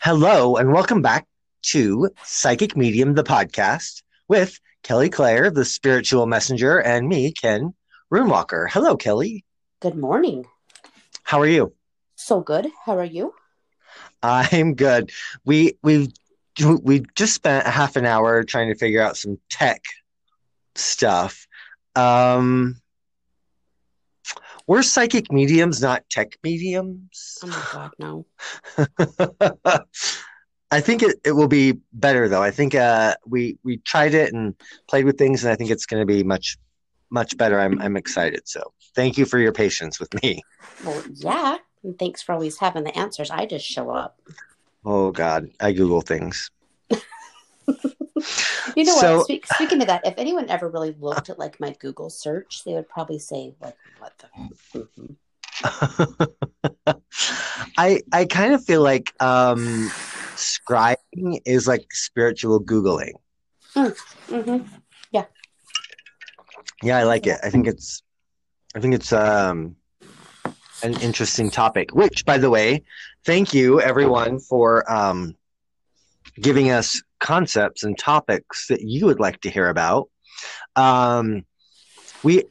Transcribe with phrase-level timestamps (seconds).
[0.00, 1.26] Hello, and welcome back
[1.62, 7.74] to Psychic Medium, the podcast, with Kelli Clair, the spiritual messenger, and me, Ken
[8.12, 8.68] Runewalker.
[8.70, 9.42] Hello, Kelli.
[9.80, 10.46] Good morning.
[11.24, 11.74] How are you?
[12.14, 12.70] So good.
[12.84, 13.34] How are you?
[14.22, 15.10] I'm good.
[15.44, 16.12] We we
[16.64, 19.82] we just spent a half an hour trying to figure out some tech
[20.76, 21.48] stuff.
[21.96, 22.80] Um,
[24.68, 27.38] we're psychic mediums, not tech mediums.
[27.42, 28.26] Oh my god, no.
[30.70, 32.42] I think it, it will be better though.
[32.42, 34.54] I think uh, we we tried it and
[34.86, 36.58] played with things, and I think it's going to be much
[37.10, 37.58] much better.
[37.58, 38.42] I'm I'm excited.
[38.44, 40.42] So thank you for your patience with me.
[40.84, 41.56] Well, yeah.
[41.82, 43.30] And thanks for always having the answers.
[43.30, 44.20] I just show up.
[44.84, 46.50] Oh God, I Google things.
[48.76, 49.24] You know So- what?
[49.24, 52.74] Speak, speaking of that, if anyone ever really looked at like my Google search, they
[52.74, 54.28] would probably say, like, what the.
[57.76, 59.90] I I kind of feel like um,
[60.36, 63.12] scribing is like spiritual googling.
[63.74, 64.68] Mhm.
[65.10, 65.24] Yeah.
[66.82, 67.38] Yeah, I like it.
[67.42, 68.02] I think it's
[68.74, 69.76] I think it's um
[70.82, 71.94] an interesting topic.
[71.94, 72.84] Which, by the way,
[73.24, 75.34] thank you everyone for um
[76.40, 80.08] giving us concepts and topics that you would like to hear about.
[80.76, 81.44] Um
[82.22, 82.44] we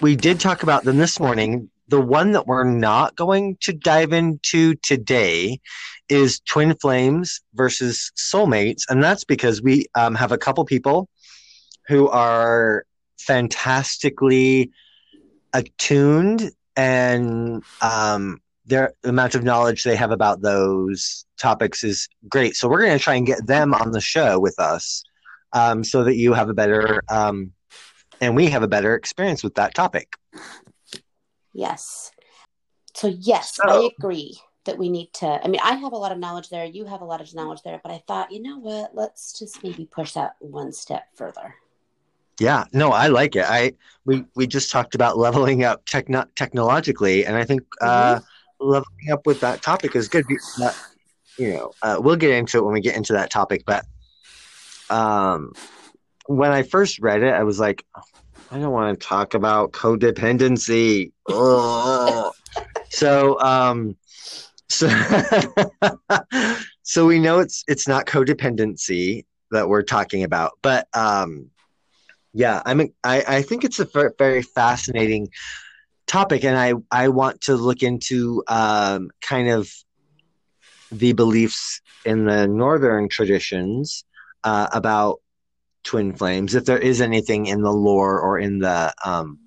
[0.00, 1.70] we did talk about them this morning.
[1.88, 5.60] The one that we're not going to dive into today
[6.08, 11.08] is twin flames versus soulmates, and that's because we um, have a couple people
[11.88, 12.84] who are
[13.18, 14.70] fantastically
[15.52, 22.56] attuned and um, their amount of knowledge they have about those topics is great.
[22.56, 25.02] So we're going to try and get them on the show with us
[25.52, 27.52] um, so that you have a better um,
[28.20, 30.14] and we have a better experience with that topic.
[31.52, 32.10] Yes.
[32.94, 35.40] So, yes, So- I agree that we need to.
[35.44, 36.64] I mean, I have a lot of knowledge there.
[36.64, 37.80] You have a lot of knowledge there.
[37.82, 38.94] But I thought, you know what?
[38.94, 41.54] Let's just maybe push that one step further.
[42.40, 43.44] Yeah, no, I like it.
[43.48, 43.72] I
[44.04, 48.20] we we just talked about leveling up techno- technologically, and I think uh,
[48.60, 50.26] leveling up with that topic is good.
[50.26, 50.72] be- uh,
[51.38, 53.64] you know, uh, we'll get into it when we get into that topic.
[53.66, 53.84] But
[54.88, 55.52] um,
[56.26, 57.84] when I first read it, I was like,
[58.50, 61.12] I don't want to talk about codependency.
[62.88, 63.96] So um,
[64.68, 64.88] so
[66.82, 71.50] so we know it's it's not codependency that we're talking about, but um
[72.36, 72.82] yeah, I'm.
[73.02, 73.88] I, I think it's a
[74.18, 75.30] very fascinating
[76.06, 79.70] topic, and I I want to look into um, kind of
[80.92, 84.04] the beliefs in the northern traditions
[84.44, 85.20] uh, about
[85.82, 89.38] twin flames, if there is anything in the lore or in the um,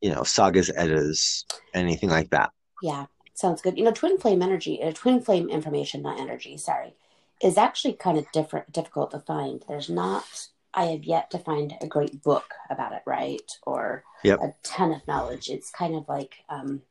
[0.00, 2.50] you know sagas, eddas, anything like that.
[2.82, 3.78] Yeah, sounds good.
[3.78, 6.94] You know, twin flame energy, uh, twin flame information, not energy, sorry,
[7.42, 9.64] is actually kind of different, difficult to find.
[9.66, 13.50] There's not, I have yet to find a great book about it, right?
[13.62, 14.40] Or Yep.
[14.40, 15.48] a ton of knowledge.
[15.50, 16.82] It's kind of like um,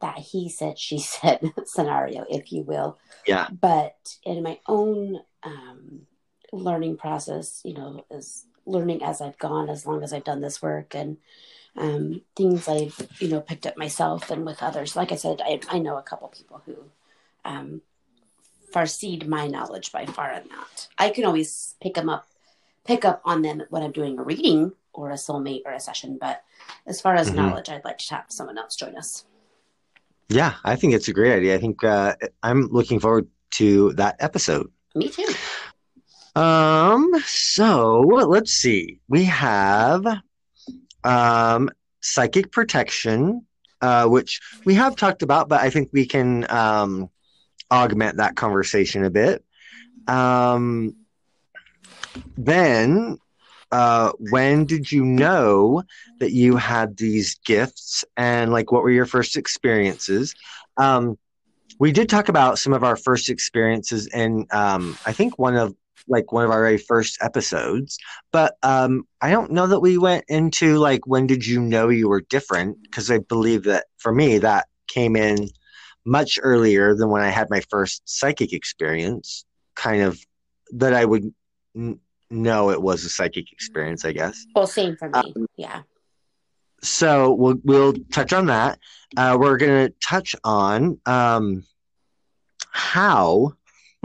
[0.00, 2.98] that he said, she said scenario, if you will.
[3.26, 6.06] Yeah, But in my own um,
[6.52, 10.62] learning process, you know, as learning as I've gone, as long as I've done this
[10.62, 11.16] work and
[11.76, 14.96] um, things I've, you know, picked up myself and with others.
[14.96, 16.76] Like I said, I, I know a couple people who
[17.44, 17.82] um,
[18.72, 20.88] farseed my knowledge by far in that.
[20.98, 22.26] I can always pick them up,
[22.88, 26.16] pick up on them when I'm doing a reading or a soulmate or a session.
[26.18, 26.42] But
[26.86, 27.34] as far as Mhm.
[27.34, 29.24] knowledge, I'd like to have someone else join us.
[30.30, 31.54] yeah, I think it's a great idea.
[31.54, 34.70] I think uh, I'm looking forward to that episode.
[34.94, 35.24] Me too.
[36.36, 38.00] Um, so
[38.34, 39.00] let's see.
[39.08, 40.04] We have
[41.04, 41.70] um
[42.00, 43.46] psychic protection,
[43.80, 47.08] uh, which we have talked about, but I think we can um
[47.70, 49.44] augment that conversation a bit.
[50.06, 50.94] Um
[52.36, 53.18] then
[53.70, 55.82] uh when did you know
[56.20, 58.04] that you had these gifts?
[58.16, 60.34] And like what were your first experiences?
[60.76, 61.18] Um
[61.78, 65.74] we did talk about some of our first experiences and um I think one of
[66.06, 67.98] like one of our very first episodes.
[68.32, 72.08] But um i don't know that we went into like when did you know you
[72.08, 72.82] were different?
[72.82, 75.48] Because i believe that for me that came in
[76.04, 79.44] much earlier than when i had my first psychic experience
[79.74, 80.18] kind of
[80.72, 81.32] that i would
[82.30, 85.18] n- know it was a psychic experience i guess Well, same for me.
[85.36, 85.82] Um, yeah.
[86.82, 88.78] so we'll we'll touch on that.
[89.16, 91.64] Uh, we're gonna touch on um,
[92.70, 93.54] how.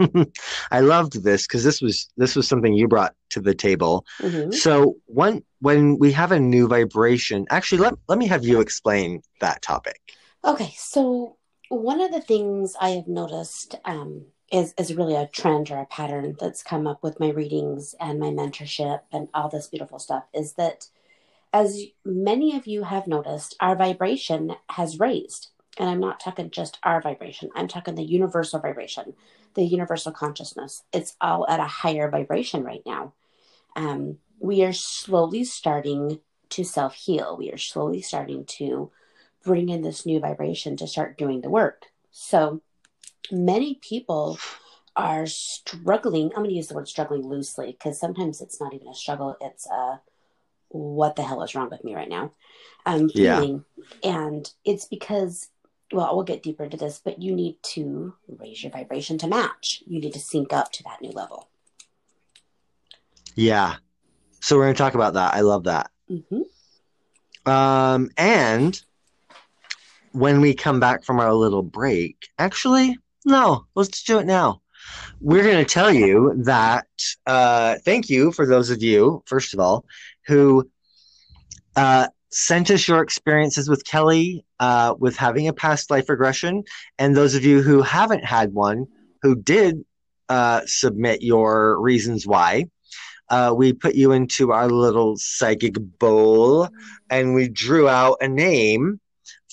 [0.72, 4.04] I loved this because this was this was something you brought to the table.
[4.20, 8.60] hmm So one when we have a new vibration, actually let let me have you
[8.60, 10.00] explain that topic.
[10.44, 11.36] Okay, so
[11.68, 15.86] one of the things I have noticed um, is is really a trend or a
[15.86, 20.24] pattern that's come up with my readings and my mentorship and all this beautiful stuff
[20.34, 20.88] is that
[21.54, 25.50] as many of you have noticed, our vibration has raised.
[25.78, 29.14] And I'm not talking just our vibration, I'm talking the universal vibration,
[29.54, 30.82] the universal consciousness.
[30.92, 33.12] It's all at a higher vibration right now.
[33.76, 36.20] Um, we are slowly starting
[36.50, 37.36] to self heal.
[37.36, 38.90] We are slowly starting to
[39.44, 41.86] bring in this new vibration to start doing the work.
[42.10, 42.62] So
[43.30, 44.38] many people
[44.96, 46.26] are struggling.
[46.26, 49.36] I'm going to use the word struggling loosely because sometimes it's not even a struggle.
[49.40, 50.00] It's a
[50.68, 52.32] what the hell is wrong with me right now?
[52.84, 53.64] I'm feeling.
[54.02, 54.26] Yeah.
[54.26, 55.48] And it's because,
[55.92, 59.82] well, we'll get deeper into this, but you need to raise your vibration to match.
[59.86, 61.48] You need to sync up to that new level.
[63.36, 63.76] Yeah.
[64.40, 65.34] So we're going to talk about that.
[65.34, 65.90] I love that.
[66.10, 67.50] Mm-hmm.
[67.50, 68.80] Um, and
[70.12, 74.60] when we come back from our little break, actually, no, let's do it now.
[75.20, 76.86] We're going to tell you that
[77.26, 79.84] uh, thank you for those of you, first of all,
[80.26, 80.68] who
[81.76, 86.64] uh, sent us your experiences with Kelli uh, with having a past life regression.
[86.98, 88.86] And those of you who haven't had one,
[89.22, 89.84] who did
[90.28, 92.66] uh, submit your reasons why,
[93.30, 96.68] uh, we put you into our little psychic bowl
[97.08, 99.00] and we drew out a name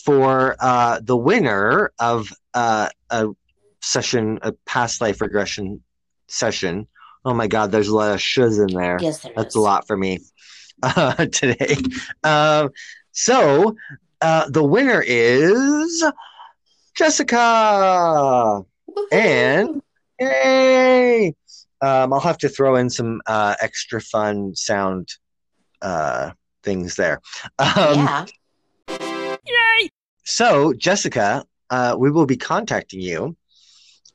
[0.04, 3.28] for uh, the winner of uh, a
[3.82, 5.84] session, a past life regression
[6.28, 6.88] session.
[7.26, 8.98] Oh my God, there's a lot of shuz in there.
[9.02, 9.56] Yes, there That's is.
[9.56, 10.20] a lot for me
[10.84, 11.76] uh, today.
[12.24, 12.70] Um,
[13.12, 13.76] so
[14.22, 16.04] uh, the winner is
[16.96, 18.64] Jessica.
[18.88, 19.08] Woo-hoo.
[19.12, 19.82] And
[20.20, 21.36] yay!
[21.82, 25.10] Um, I'll have to throw in some uh, extra fun sound
[25.82, 26.32] uh,
[26.64, 27.22] things there.
[27.58, 28.26] Um, yeah.
[28.90, 29.90] Yay!
[30.24, 33.36] So, Jessica, uh, we will be contacting you,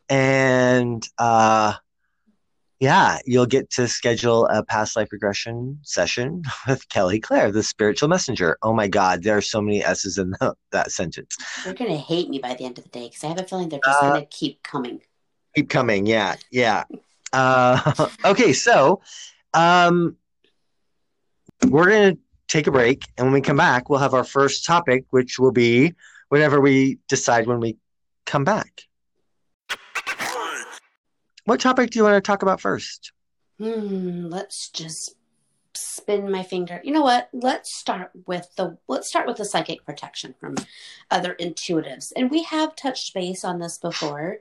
[0.09, 1.75] and uh,
[2.79, 8.09] yeah, you'll get to schedule a past life regression session with Kelli Clair, the spiritual
[8.09, 8.59] messenger.
[8.63, 11.37] Oh my God, there are so many S's in the, that sentence.
[11.65, 13.45] They're going to hate me by the end of the day because I have a
[13.45, 15.01] feeling they're just uh, going to keep coming.
[15.55, 16.85] Keep coming, yeah, yeah.
[17.33, 19.01] Uh, okay, so
[19.55, 20.17] um,
[21.67, 23.07] we're going to take a break.
[23.17, 25.95] And when we come back, we'll have our first topic, which will be
[26.29, 27.79] whatever we decide when we
[28.27, 28.83] come back.
[31.47, 33.13] What topic do you want to talk about first?
[33.59, 35.15] Hmm, let's just
[35.75, 36.81] spin my finger.
[36.83, 37.29] You know what?
[37.33, 40.57] Let's start with the let's start with the psychic protection from
[41.09, 42.13] other intuitives.
[42.17, 44.39] And we have touched base on this before.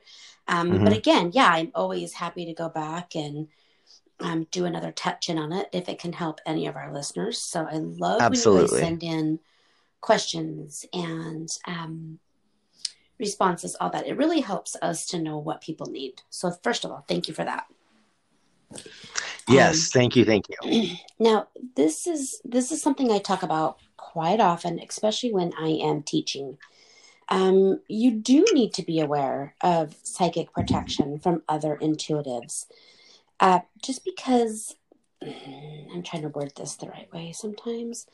[0.48, 0.84] Um, mm-hmm.
[0.84, 3.50] But again, yeah, I'm always happy to go back and
[4.20, 7.40] um, do another touch in on it if it can help any of our listeners.
[7.40, 8.64] So I love Absolutely.
[8.64, 9.40] when you send in
[10.02, 12.20] questions and um,
[13.20, 14.08] responses, all that.
[14.08, 16.22] It really helps us to know what people need.
[16.30, 17.66] So first of all, thank you for that.
[19.48, 20.96] Yes, um, thank you, thank you.
[21.20, 26.04] Now, this is this is something I talk about quite often, especially when I am
[26.04, 26.58] teaching.
[27.30, 32.66] Um, you do need to be aware of psychic protection from other intuitives,
[33.40, 34.76] uh, just because
[35.22, 38.08] I'm trying to word this the right way sometimes.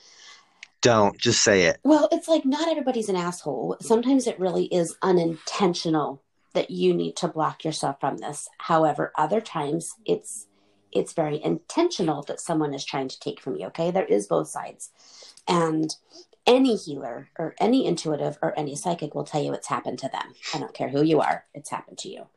[0.82, 1.80] Don't just say it.
[1.84, 3.78] Well, it's like not everybody's an asshole.
[3.82, 6.24] Sometimes it really is unintentional
[6.54, 8.50] that you need to block yourself from this.
[8.58, 10.48] However, other times it's
[10.92, 13.92] it's very intentional that someone is trying to take from you, okay?
[13.92, 14.90] There is both sides.
[15.48, 15.96] And
[16.46, 20.34] any healer or any intuitive or any psychic will tell you it's happened to them.
[20.54, 22.28] I don't care who you are, it's happened to you.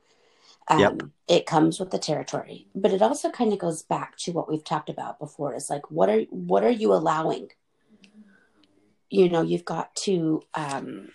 [0.68, 1.02] Um, yep.
[1.28, 4.64] It comes with the territory, but it also kind of goes back to what we've
[4.64, 5.54] talked about before.
[5.54, 7.50] Is like, what are what are you allowing?
[9.14, 10.42] You know, you've got to.
[10.54, 11.09] Um,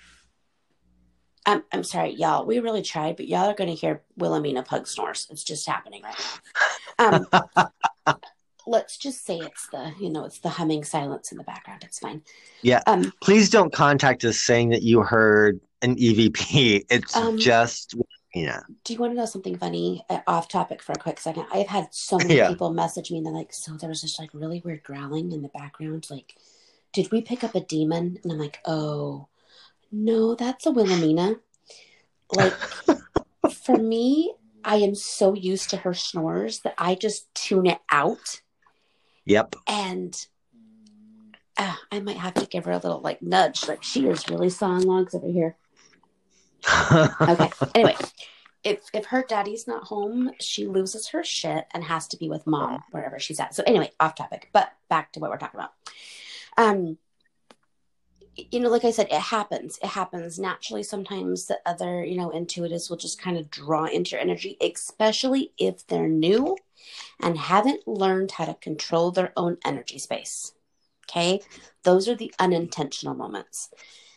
[1.45, 2.45] I'm I'm sorry, y'all.
[2.45, 5.27] We really tried, but y'all are going to hear Wilhelmina pug snores.
[5.29, 6.15] It's just happening right
[6.97, 7.21] now.
[8.07, 8.15] Um,
[8.69, 11.97] let's just say it's the you know it's the humming silence in the background it's
[11.97, 12.21] fine
[12.61, 17.95] yeah um, please don't contact us saying that you heard an evp it's um, just
[18.35, 21.45] yeah do you want to know something funny uh, off topic for a quick second
[21.51, 22.49] i've had so many yeah.
[22.49, 25.41] people message me and they're like so there was this like really weird growling in
[25.41, 26.35] the background like
[26.93, 29.27] did we pick up a demon and i'm like oh
[29.91, 31.35] no that's a wilhelmina
[32.35, 32.53] like
[33.51, 38.41] for me I am so used to her snores that I just tune it out
[39.29, 39.57] Yep.
[39.67, 40.15] And
[41.55, 44.49] uh, I might have to give her a little like nudge, like she is really
[44.49, 45.55] sawing logs over here.
[47.21, 47.51] okay.
[47.75, 47.95] Anyway,
[48.63, 52.47] if if her daddy's not home, she loses her shit and has to be with
[52.47, 53.53] mom wherever she's at.
[53.53, 55.73] So anyway, off topic, but back to what we're talking about.
[56.59, 56.97] Um,
[58.35, 59.79] you know, like I said, it happens.
[59.81, 60.83] It happens naturally.
[60.83, 65.53] Sometimes the other, you know, intuitives will just kind of draw into your energy, especially
[65.57, 66.57] if they're new
[67.21, 70.53] and haven't learned how to control their own energy space.
[71.09, 71.41] Okay.
[71.83, 73.69] Those are the unintentional moments.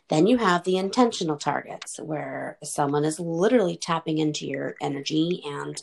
[0.09, 5.81] Then you have the intentional targets where someone is literally tapping into your energy and,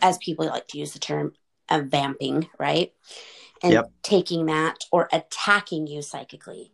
[0.00, 1.34] as people like to use the term,
[1.70, 2.92] vamping, right?
[3.62, 3.90] And yep.
[4.02, 6.72] taking that or attacking you psychically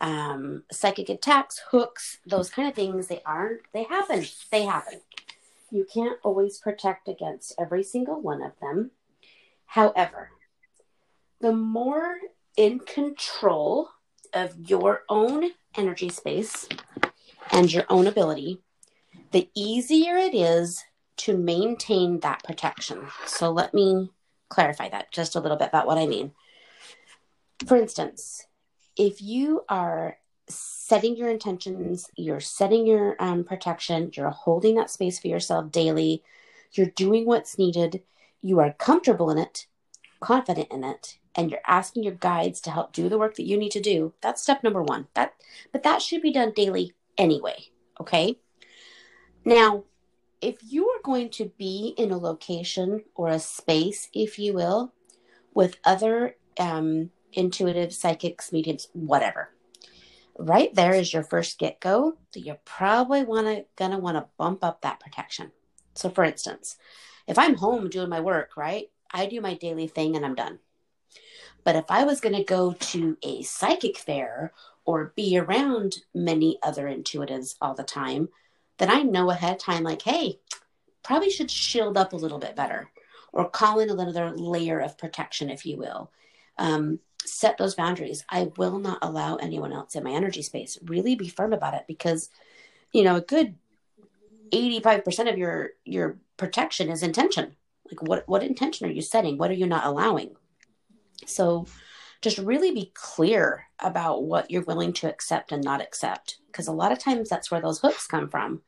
[0.00, 4.24] um, psychic attacks, hooks, those kind of things, they aren't, they happen.
[4.50, 5.00] They happen.
[5.70, 8.92] You can't always protect against every single one of them.
[9.66, 10.30] However,
[11.40, 12.16] the more
[12.56, 13.90] in control
[14.32, 16.68] of your own energy space
[17.50, 18.60] and your own ability,
[19.32, 20.84] the easier it is
[21.16, 23.06] to maintain that protection.
[23.26, 24.10] So let me
[24.48, 26.32] clarify that just a little bit about what I mean.
[27.66, 28.46] For instance,
[28.96, 35.18] if you are setting your intentions, you're setting your um, protection, you're holding that space
[35.18, 36.22] for yourself daily,
[36.72, 38.02] you're doing what's needed,
[38.42, 39.66] you are comfortable in it,
[40.20, 43.58] confident in it, and you're asking your guides to help do the work that you
[43.58, 44.14] need to do.
[44.20, 45.08] That's step number one.
[45.14, 45.34] That,
[45.72, 47.66] but that should be done daily anyway.
[48.00, 48.38] Okay.
[49.44, 49.84] Now,
[50.40, 54.92] if you are going to be in a location or a space, if you will,
[55.54, 59.50] with other um, intuitive, psychics, mediums, whatever.
[60.38, 64.62] Right there is your first get go that you're probably wanna gonna want to bump
[64.62, 65.52] up that protection.
[65.94, 66.76] So for instance,
[67.26, 70.58] if I'm home doing my work, right, I do my daily thing and I'm done.
[71.64, 74.52] But if I was to go to a psychic fair
[74.84, 78.28] or be around many other intuitives all the time,
[78.78, 80.40] then I know ahead of time, like, hey,
[81.02, 82.90] probably should shield up a little bit better
[83.32, 86.10] or call in another layer of protection, if you will.
[86.58, 88.24] Um, set those boundaries.
[88.28, 90.78] I will not allow anyone else in my energy space.
[90.84, 92.30] Really be firm about it because,
[92.92, 93.56] you know, a good
[94.52, 97.56] 85% of your your protection is intention.
[97.90, 99.38] Like what what intention are you setting?
[99.38, 100.36] What are you not allowing?
[101.26, 101.66] So
[102.22, 106.72] just really be clear about what you're willing to accept and not accept because a
[106.72, 108.62] lot of times that's where those hooks come from.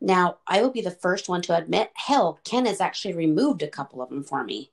[0.00, 3.68] Now, I will be the first one to admit, hell, Kenn has actually removed a
[3.68, 4.70] couple of them for me.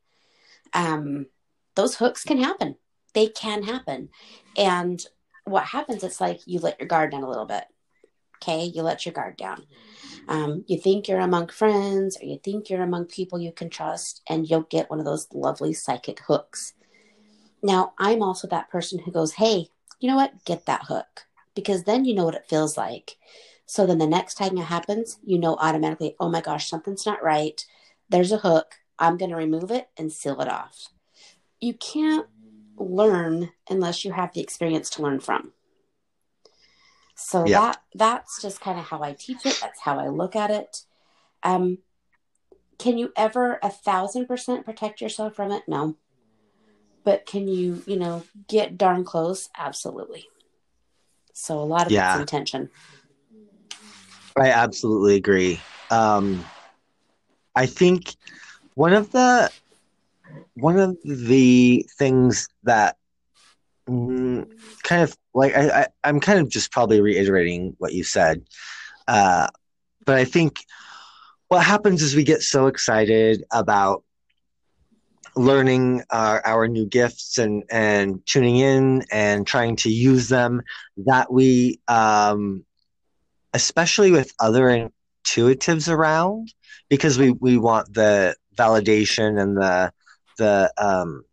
[0.73, 1.27] Um,
[1.75, 2.75] those hooks can happen
[3.13, 4.09] they can happen.
[4.57, 5.03] And
[5.45, 7.63] what happens, it's like you let your guard down a little bit.
[8.43, 9.65] Okay, you let your guard down.
[10.27, 14.21] Um, you think you're among friends or you think you're among people you can trust,
[14.27, 16.73] and you'll get one of those lovely psychic hooks.
[17.63, 20.43] Now, I'm also that person who goes, Hey, you know what?
[20.45, 23.15] Get that hook because then you know what it feels like.
[23.65, 27.23] So then the next time it happens, you know automatically, oh my gosh, something's not
[27.23, 27.65] right.
[28.09, 28.75] There's a hook.
[28.99, 30.89] I'm going to remove it and seal it off.
[31.59, 32.27] You can't
[32.77, 35.53] learn unless you have the experience to learn from.
[37.15, 37.59] So yeah.
[37.59, 39.57] that that's just kind of how I teach it.
[39.61, 40.83] That's how I look at it.
[41.43, 41.79] Um,
[42.77, 45.63] can you ever a thousand percent protect yourself from it?
[45.67, 45.95] No.
[47.03, 49.49] But can you, you know, get darn close?
[49.57, 50.27] Absolutely.
[51.33, 52.19] So a lot of yeah.
[52.19, 52.69] intention.
[54.37, 55.59] I absolutely agree.
[55.91, 56.43] Um,
[57.55, 58.15] I think
[58.75, 59.51] one of the
[60.55, 62.97] one of the things that
[63.87, 64.47] mm,
[64.83, 68.43] kind of like I, I am kind of just probably reiterating what you said,
[69.07, 69.47] uh,
[70.05, 70.65] but I think
[71.47, 74.03] what happens is we get so excited about
[75.35, 80.61] learning our, our new gifts and and tuning in and trying to use them
[80.97, 82.63] that we um,
[83.53, 84.89] especially with other
[85.25, 86.53] intuitives around
[86.89, 89.91] because we we want the validation and the
[90.37, 91.23] the um,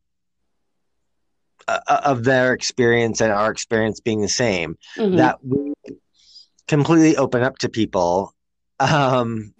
[1.68, 5.16] uh, uh, of their experience and our experience being the same mm-hmm.
[5.16, 5.72] that we
[6.66, 8.34] completely open up to people
[8.80, 9.54] um,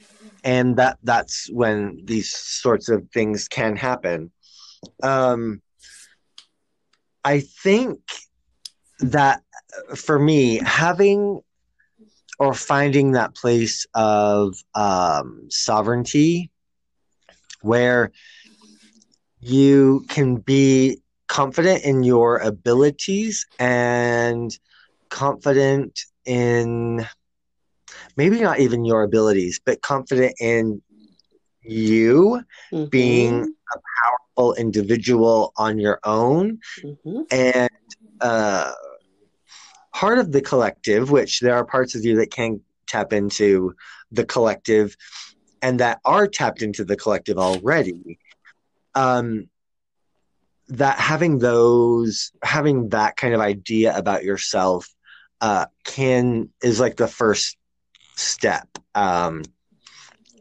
[0.44, 4.30] and that that's when these sorts of things can happen.
[5.02, 5.62] Um,
[7.24, 8.00] i think
[9.00, 9.42] that
[9.94, 11.40] for me having
[12.38, 16.50] or finding that place of um, sovereignty
[17.60, 18.10] where
[19.40, 24.58] you can be confident in your abilities and
[25.10, 27.06] confident in
[28.16, 30.82] maybe not even your abilities, but confident in
[31.62, 32.88] you mm-hmm.
[32.88, 37.22] being a powerful individual on your own mm-hmm.
[37.30, 37.70] and
[38.20, 38.72] uh,
[39.92, 43.74] part of the collective, which there are parts of you that can tap into
[44.10, 44.96] the collective
[45.62, 48.18] and that are tapped into the collective already
[48.94, 49.48] um,
[50.68, 54.88] that having those having that kind of idea about yourself
[55.40, 57.56] uh, can is like the first
[58.20, 59.42] step um,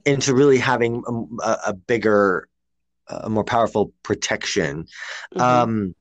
[0.06, 1.04] into really having
[1.44, 2.48] a, a bigger,
[3.08, 4.88] a more powerful protection.
[5.36, 5.42] Mhm.
[5.42, 5.96] Um,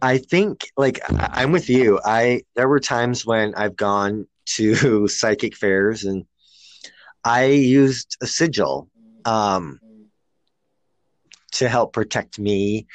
[0.00, 2.00] I think, like, I'm with you.
[2.04, 6.24] I there were times when I've gone to psychic fairs and
[7.24, 8.88] I used a sigil
[9.24, 9.78] um,
[11.52, 12.88] to help protect me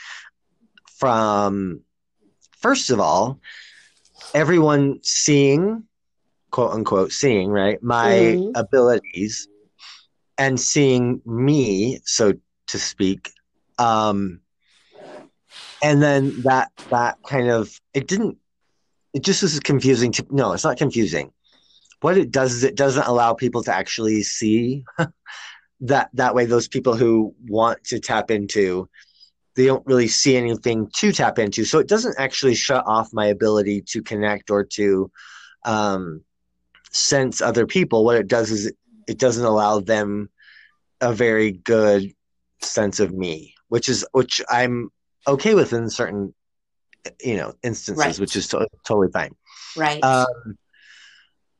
[0.98, 1.82] from,
[2.60, 3.40] first of all,
[4.34, 5.84] everyone seeing,
[6.52, 8.52] quote unquote, seeing, right, my Mhm.
[8.56, 9.48] abilities
[10.38, 12.34] and seeing me, so
[12.68, 13.32] to speak.
[13.78, 14.42] Um,
[15.82, 18.38] and then that, that kind of, it didn't,
[19.14, 21.32] it just was confusing to, no, it's not confusing.
[22.02, 24.84] What it does is it doesn't allow people to actually see
[25.82, 28.90] that, that way, those people who want to tap into,
[29.56, 31.66] they don't really see anything to tap into.
[31.66, 35.12] So it doesn't actually shut off my ability to connect or to
[35.66, 36.24] um,
[36.92, 38.04] sense other people.
[38.06, 38.76] What it does is it,
[39.08, 40.30] it doesn't allow them
[41.02, 42.12] a very good
[42.62, 44.90] sense of me, which is which I'm
[45.28, 46.34] okay with in certain
[47.24, 48.20] you know instances, Right.
[48.20, 49.36] which is to- totally fine.
[49.76, 50.04] Right.
[50.04, 50.58] Um,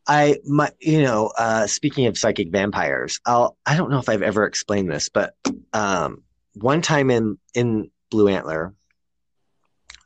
[0.08, 4.22] I my you know uh, speaking of psychic vampires, I'll I don't know if I've
[4.22, 5.34] ever explained this, but
[5.74, 8.74] um, one time in in Blue Antler,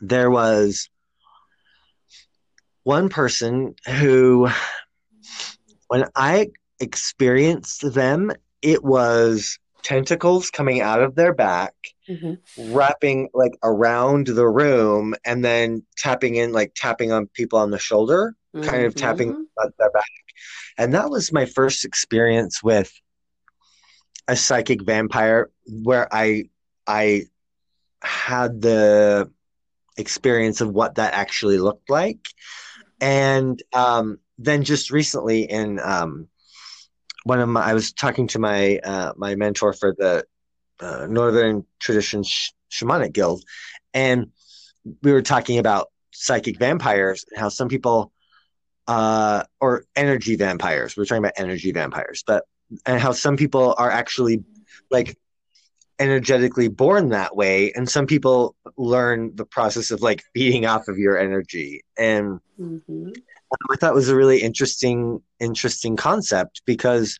[0.02, 0.90] there was
[2.84, 4.50] one person who,
[5.92, 6.48] when I
[6.80, 8.32] experienced them,
[8.62, 11.74] it was tentacles coming out of their back
[12.10, 12.38] Mhm.
[12.56, 17.80] wrapping like around the room and then tapping in like tapping on people on the
[17.80, 19.46] shoulder kind of tapping Mhm.
[19.58, 20.06] on their back
[20.78, 22.92] and that was my first experience with
[24.30, 25.50] a psychic vampire
[25.84, 26.44] where i
[26.88, 27.24] i
[28.04, 29.30] had the
[29.98, 32.28] experience of what that actually looked like
[33.02, 36.28] and um then just recently in um
[37.24, 40.24] one of my i was talking to my uh my mentor for the
[40.82, 43.44] uh, northern tradition sh- shamanic guild
[43.94, 44.28] and
[45.04, 48.12] we were talking about psychic vampires and how some people
[48.88, 52.46] uh or energy vampires we we're talking about energy vampires but
[52.86, 54.44] and how some people are actually
[54.90, 55.18] like
[56.00, 60.98] energetically born that way and some people learn the process of like feeding off of
[60.98, 63.14] your energy and Mhm.
[63.72, 67.18] I thought was a really interesting interesting concept because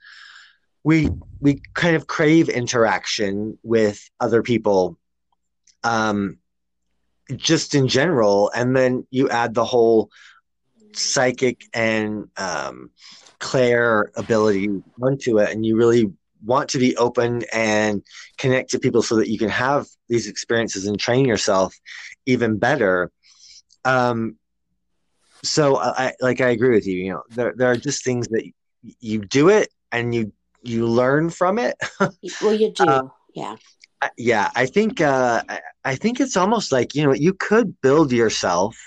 [0.84, 4.98] we we kind of crave interaction with other people
[5.84, 6.38] um
[7.36, 8.52] just in general.
[8.56, 10.10] And then you add the whole
[10.94, 12.92] psychic and um
[13.40, 14.70] claire ability
[15.02, 15.52] onto it.
[15.52, 16.12] And you really
[16.44, 18.04] want to be open and
[18.38, 21.76] connect to people so that you can have these experiences and train yourself
[22.26, 23.12] even better.
[23.86, 24.38] Um
[25.44, 26.98] so I, like I agree with you.
[26.98, 28.44] You know, there there are just things that
[29.00, 30.32] you do it and you
[30.64, 31.76] you learn from it.
[32.42, 32.86] Well, you do.
[32.86, 33.56] Uh, yeah.
[34.18, 38.12] yeah, I think uh, I, I think it's almost like you know you could build
[38.12, 38.78] yourself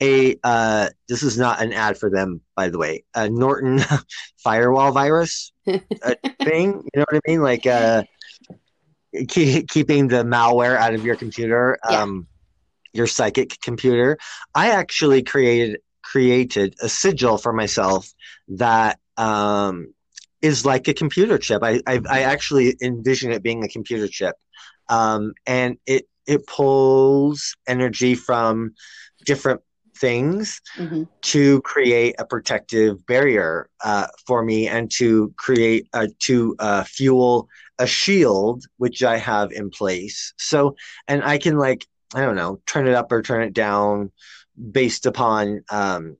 [0.00, 0.36] a.
[0.42, 3.04] Uh, this is not an ad for them, by the way.
[3.14, 3.80] A Norton
[4.42, 5.78] firewall virus uh,
[6.42, 6.82] thing.
[6.94, 7.42] You know what I mean?
[7.42, 8.04] Like uh,
[9.28, 11.78] keep, keeping the malware out of your computer.
[11.88, 12.02] Yeah.
[12.02, 12.26] Um,
[12.94, 14.18] your psychic computer.
[14.54, 18.12] I actually created created a sigil for myself
[18.48, 19.92] that um,
[20.42, 21.62] is like a computer chip.
[21.62, 24.36] I, I I actually envision it being a computer chip,
[24.88, 28.72] um, and it it pulls energy from
[29.24, 29.60] different
[29.96, 31.08] things Mhm.
[31.22, 37.48] to create a protective barrier uh, for me and to create uh, to uh, fuel
[37.78, 40.32] a shield which I have in place.
[40.38, 40.76] So
[41.08, 44.12] and I can like I don't know turn it up or turn it down
[44.70, 46.16] based upon um,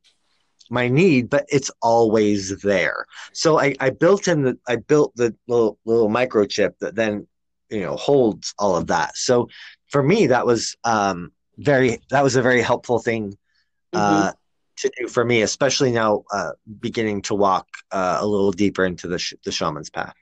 [0.70, 3.06] my need, but it's always there.
[3.32, 7.26] So I, I built in the I built the little little microchip that then
[7.70, 9.16] you know holds all of that.
[9.16, 9.48] So
[9.88, 13.36] for me that was um, very that was a very helpful thing
[13.92, 14.32] uh,
[14.78, 19.06] to do for me, especially now uh, beginning to walk uh, a little deeper into
[19.06, 20.14] the sh- the shaman's path.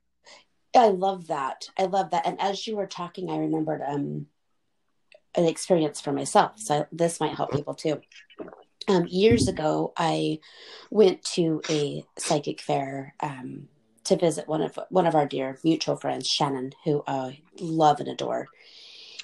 [0.74, 1.68] I love that.
[1.78, 2.26] I love that.
[2.26, 4.26] And as you were talking, I remembered um,
[5.34, 6.52] an experience for myself.
[6.56, 8.00] So this might help people too.
[8.88, 10.40] Um, years ago, I
[10.90, 13.68] went to a psychic fair um,
[14.04, 18.08] to visit one of one of our dear mutual friends, Shannon, who I love and
[18.08, 18.48] adore.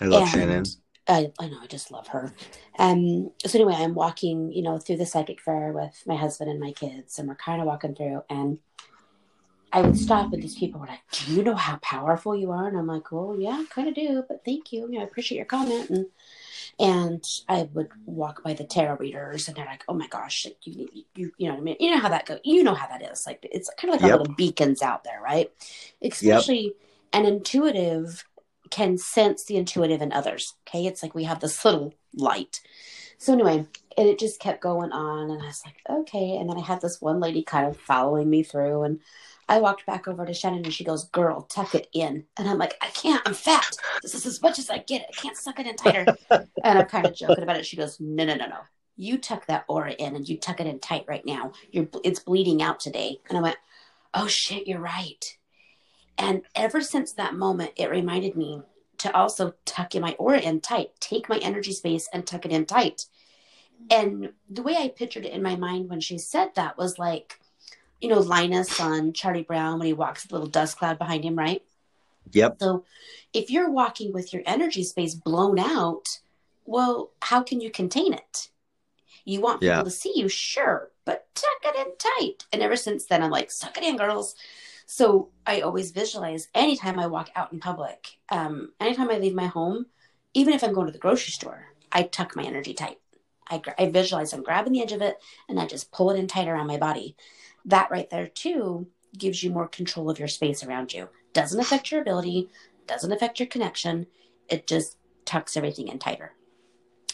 [0.00, 0.64] I love And Shannon.
[1.08, 2.32] I, I know, I just love her.
[2.78, 6.60] Um, so anyway, I'm walking, you know, through the psychic fair with my husband and
[6.60, 8.58] my kids, and we're kind of walking through, and
[9.72, 12.68] I would stop and these people were like, Do you know how powerful you are?
[12.68, 14.82] And I'm like, Well, yeah, kind of do, but thank you.
[14.82, 15.90] You know, I appreciate your comment.
[15.90, 16.06] And
[16.80, 20.88] and I would walk by the tarot readers and they're like, Oh my gosh, you
[21.14, 21.76] you you know what I mean?
[21.80, 22.40] You know how that goes.
[22.44, 23.26] You know how that is.
[23.26, 24.20] Like it's kind of like yep.
[24.20, 25.50] little beacons out there, right?
[26.02, 26.74] Especially yep.
[27.12, 28.24] an intuitive
[28.70, 30.54] can sense the intuitive in others.
[30.68, 30.86] Okay.
[30.86, 32.60] It's like we have this little light.
[33.18, 36.36] So anyway, and it just kept going on and I was like, okay.
[36.36, 39.00] And then I had this one lady kind of following me through and
[39.48, 42.24] I walked back over to Shannon and she goes, Girl, tuck it in.
[42.36, 43.76] And I'm like, I can't, I'm fat.
[44.02, 45.06] This is as much as I get.
[45.08, 46.04] I can't suck it in tighter.
[46.30, 47.66] and I'm kind of joking about it.
[47.66, 48.60] She goes, No, no, no, no.
[48.96, 51.52] You tuck that aura in and you tuck it in tight right now.
[51.70, 53.20] You're it's bleeding out today.
[53.28, 53.56] And I went,
[54.12, 55.24] Oh shit, you're right.
[56.18, 58.62] And ever since that moment, it reminded me
[58.98, 62.52] to also tuck in my aura in tight, take my energy space and tuck it
[62.52, 63.06] in tight.
[63.90, 67.40] And the way I pictured it in my mind when she said that was like,
[68.00, 71.36] you know, Linus on Charlie Brown when he walks a little dust cloud behind him,
[71.36, 71.62] right?
[72.32, 72.56] Yep.
[72.60, 72.84] So
[73.32, 76.20] if you're walking with your energy space blown out,
[76.64, 78.48] well, how can you contain it?
[79.24, 79.82] You want people yeah.
[79.82, 82.46] to see you, sure, but tuck it in tight.
[82.52, 84.34] And ever since then, I'm like, suck it in, girls.
[84.86, 89.46] So I always visualize anytime I walk out in public, um, anytime I leave my
[89.46, 89.86] home,
[90.32, 92.98] even if I'm going to the grocery store, I tuck my energy tight.
[93.50, 96.26] I, I visualize I'm grabbing the edge of it and I just pull it in
[96.26, 97.16] tight around my body
[97.68, 101.08] that right there too gives you more control of your space around you.
[101.32, 102.48] Doesn't affect your ability,
[102.86, 104.06] doesn't affect your connection.
[104.48, 106.32] It just tucks everything in tighter.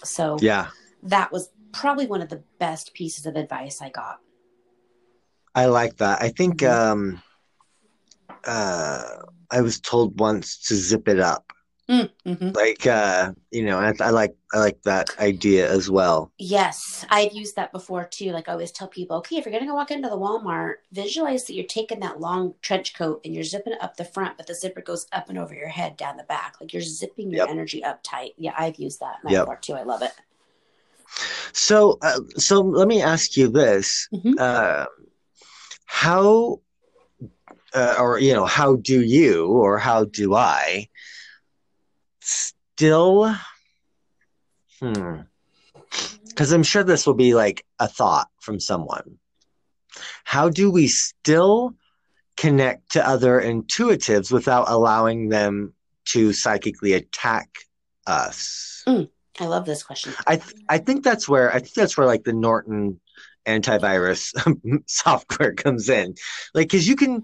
[0.02, 0.68] So yeah,
[1.02, 4.20] that was probably one of the best pieces of advice I got.
[5.54, 6.22] I like that.
[6.22, 6.92] I think mm-hmm.
[6.92, 7.22] um,
[8.44, 9.02] uh,
[9.50, 11.52] I was told once to zip it up.
[11.88, 16.32] Mm, hmm Like uh, you know, I, I, like I like that idea as well.
[16.38, 18.32] Yes, I've used that before too.
[18.32, 21.44] Like I always tell people, okay, if you're gonna go walk into the Walmart, visualize
[21.44, 24.46] that you're taking that long trench coat and you're zipping it up the front, but
[24.46, 26.54] the zipper goes up and over your head down the back.
[26.58, 27.50] Like you're zipping your yep.
[27.50, 28.32] energy up tight.
[28.38, 29.60] Yeah, I've used that yep.
[29.60, 29.74] too.
[29.74, 30.12] I love it.
[31.52, 34.34] So, uh, so let me ask you this: mm-hmm.
[34.38, 34.86] uh,
[35.84, 36.60] How,
[37.74, 40.88] uh, or you know, how do you, or how do I?
[42.76, 43.32] Still
[44.80, 45.20] hmm
[46.28, 49.18] because i'm sure this will be like a thought from someone.
[50.24, 51.76] How do we still
[52.36, 55.74] connect to other intuitives without allowing them
[56.06, 57.48] to psychically attack
[58.06, 58.82] us?
[58.88, 59.08] Mm,
[59.38, 60.12] i love this question.
[60.26, 63.00] I th- i think that's where i think that's where like the norton
[63.46, 64.32] antivirus
[64.88, 66.14] software comes in.
[66.54, 67.22] Like because you can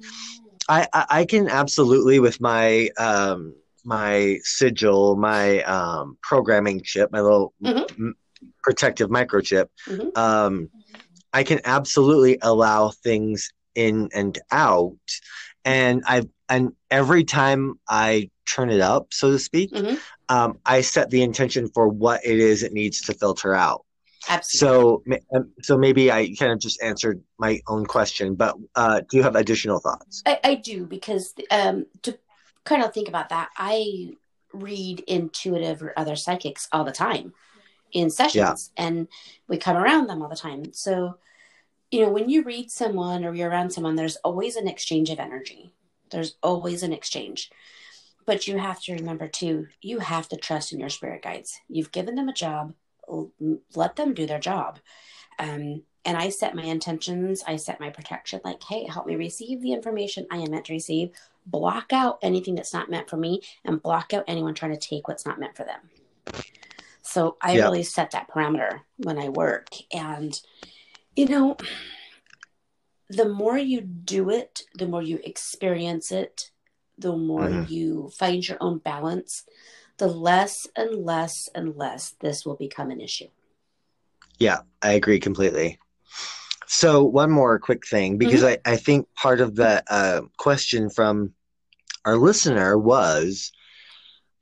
[0.68, 7.52] I, I can absolutely with my um my sigil, my um, programming chip, my little
[7.62, 8.02] mm-hmm.
[8.02, 8.14] m-
[8.62, 10.08] protective microchip, mm-hmm.
[10.18, 10.68] um,
[11.32, 14.96] I can absolutely allow things in and out.
[15.64, 19.94] And I and every time I turn it up, so to speak, mm-hmm.
[20.28, 23.84] um, I set the intention for what it is it needs to filter out.
[24.28, 25.20] Absolutely.
[25.20, 29.16] So, um, so maybe I kind of just answered my own question, but uh, do
[29.16, 30.22] you have additional thoughts?
[30.26, 32.18] I, I do because um, to
[32.64, 34.14] kind of think about that, I
[34.52, 37.32] read intuitive or other psychics all the time
[37.92, 38.84] in sessions yeah.
[38.84, 39.08] and
[39.48, 40.72] we come around them all the time.
[40.72, 41.18] So,
[41.90, 45.18] you know, when you read someone or you're around someone, there's always an exchange of
[45.18, 45.72] energy.
[46.10, 47.50] There's always an exchange.
[48.26, 51.58] But you have to remember too, you have to trust in your spirit guides.
[51.68, 52.74] You've given them a job,
[53.74, 54.78] let them do their job.
[55.38, 59.60] Um, and I set my intentions, I set my protection like, hey, help me receive
[59.60, 61.10] the information I am meant to receive
[61.46, 65.08] block out anything that's not meant for me and block out anyone trying to take
[65.08, 65.80] what's not meant for them.
[67.02, 67.64] So I yeah.
[67.64, 69.68] really set that parameter when I work.
[69.92, 70.38] And,
[71.16, 71.56] you know,
[73.08, 76.50] the more you do it, the more you experience it,
[76.98, 77.72] the more mm-hmm.
[77.72, 79.44] you find your own balance,
[79.96, 83.28] the less and less and less this will become an issue.
[84.38, 85.78] Yeah, I agree completely.
[86.66, 88.60] So one more quick thing, because mm-hmm.
[88.64, 91.32] I, I think part of the uh, question from
[92.04, 93.50] our listener was,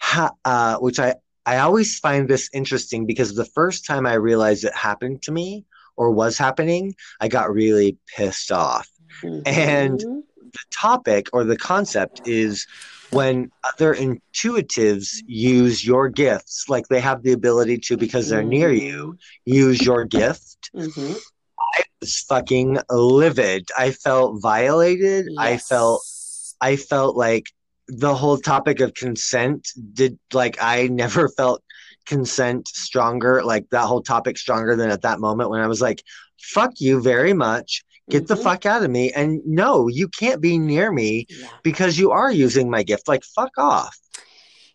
[0.01, 1.15] ha, uh, which I,
[1.47, 5.65] I always find this interesting because the first time I realized it happened to me
[5.97, 8.89] or was happening, I got really pissed off.
[9.23, 9.41] Mm-hmm.
[9.47, 12.67] And the topic or the concept is
[13.11, 18.71] when other intuitives use your gifts, like they have the ability to, because they're near
[18.71, 19.53] you, mm-hmm.
[19.53, 20.71] use your gift.
[20.77, 21.15] Mm-hmm.
[22.29, 23.69] Fucking livid.
[23.77, 25.27] I felt violated.
[25.31, 25.37] Yes.
[25.39, 26.03] I felt
[26.61, 27.47] I felt like
[27.89, 31.63] the whole topic of consent did like I never felt
[32.07, 36.03] consent stronger, like that whole topic stronger than at that moment when I was like,
[36.41, 37.85] fuck you very much.
[38.11, 38.43] Get the Mhm.
[38.43, 39.13] fuck out of me.
[39.13, 41.49] And no, you can't be near me Yeah.
[41.63, 43.09] because you are using my gift.
[43.09, 43.99] Like, fuck off.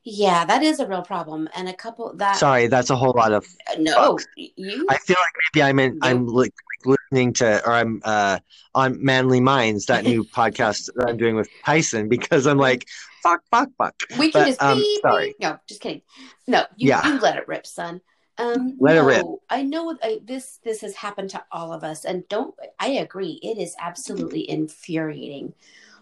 [0.03, 1.47] Yeah, that is a real problem.
[1.55, 3.45] And a couple that Sorry, that's a whole lot of.
[3.79, 5.97] No, you I feel like maybe I'm in.
[6.01, 6.53] I'm like
[6.85, 8.39] listening to, or I'm uh,
[8.75, 12.87] on Manly Minds, that new podcast that I'm doing with Tyson, because I'm like,
[13.21, 13.95] fuck, fuck, fuck.
[14.17, 15.27] we can but, just um, beep, sorry.
[15.27, 15.39] beep.
[15.39, 16.01] No, just kidding.
[16.47, 17.07] No, you, Yeah.
[17.07, 18.01] you let it rip, son.
[18.37, 19.25] Um, Let it rip.
[19.49, 20.59] I know I, this.
[20.63, 22.55] This has happened to all of us, and don't.
[22.79, 23.39] I agree.
[23.43, 25.53] It is absolutely infuriating.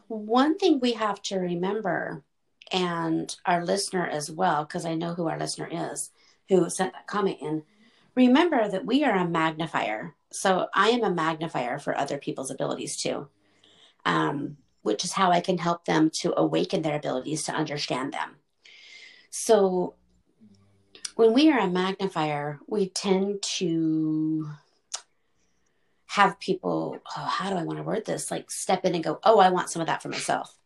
[0.07, 2.23] One thing we have to remember,
[2.71, 6.09] and our listener as well, because I know who our listener is,
[6.47, 7.63] who sent that comment in.
[8.15, 10.15] Remember that we are a magnifier.
[10.31, 13.27] So I am a magnifier for other people's abilities too,
[14.05, 18.37] um, which is how I can help them to awaken their abilities to understand them.
[19.29, 19.95] So
[21.15, 24.49] when we are a magnifier, we tend to
[26.07, 28.31] have people, oh, how do I want to word this?
[28.31, 30.57] Like step in and go, oh, I want some of that for myself.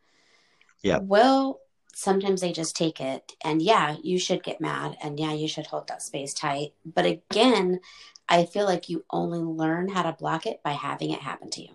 [0.82, 0.98] Yeah.
[0.98, 1.60] Well,
[1.98, 3.32] sometimes they just take it.
[3.42, 4.98] And yeah, you should get mad.
[5.02, 6.74] And yeah, you should hold that space tight.
[6.84, 7.80] But again,
[8.28, 11.62] I feel like you only learn how to block it by having it happen to
[11.62, 11.70] you.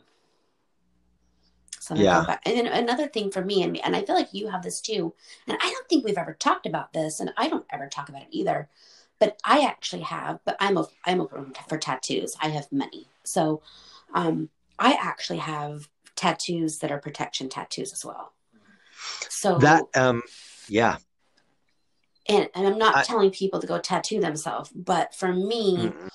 [1.80, 2.38] So Yeah.
[2.46, 5.12] And then another thing for me, and, and I feel like you have this too,
[5.48, 8.22] and I don't think we've ever talked about this, and I don't ever talk about
[8.22, 8.70] it either.
[9.18, 12.36] But I actually have, but I'm a, I'm open for tattoos.
[12.40, 13.08] I have many.
[13.24, 13.64] So
[14.14, 18.34] um, I actually have tattoos that are protection tattoos as well.
[19.30, 20.22] So That, um,
[20.68, 20.98] yeah.
[22.28, 26.10] and, and I'm not I- telling people to go tattoo themselves, but for me, Mm-mm.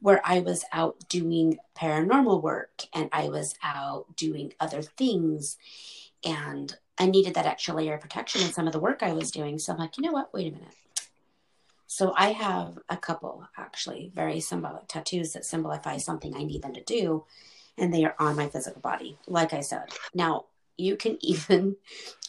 [0.00, 5.56] where I was out doing paranormal work and I was out doing other things
[6.24, 9.30] and I needed that extra layer of protection in some of the work I was
[9.30, 9.58] doing.
[9.58, 10.32] So I'm like, you know what?
[10.32, 10.74] Wait a minute.
[11.86, 16.74] So I have a couple actually very symbolic tattoos that symbolize something I need them
[16.74, 17.24] to do,
[17.78, 19.18] and they are on my physical body.
[19.26, 21.76] Like I said, now you can even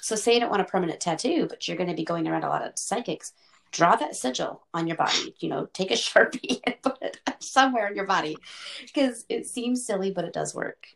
[0.01, 2.43] so say you don't want a permanent tattoo, but you're going to be going around
[2.43, 3.33] a lot of psychics.
[3.71, 5.35] Draw that sigil on your body.
[5.39, 8.37] You know, take a sharpie and put it somewhere in your body
[8.81, 10.87] because it seems silly, but it does work,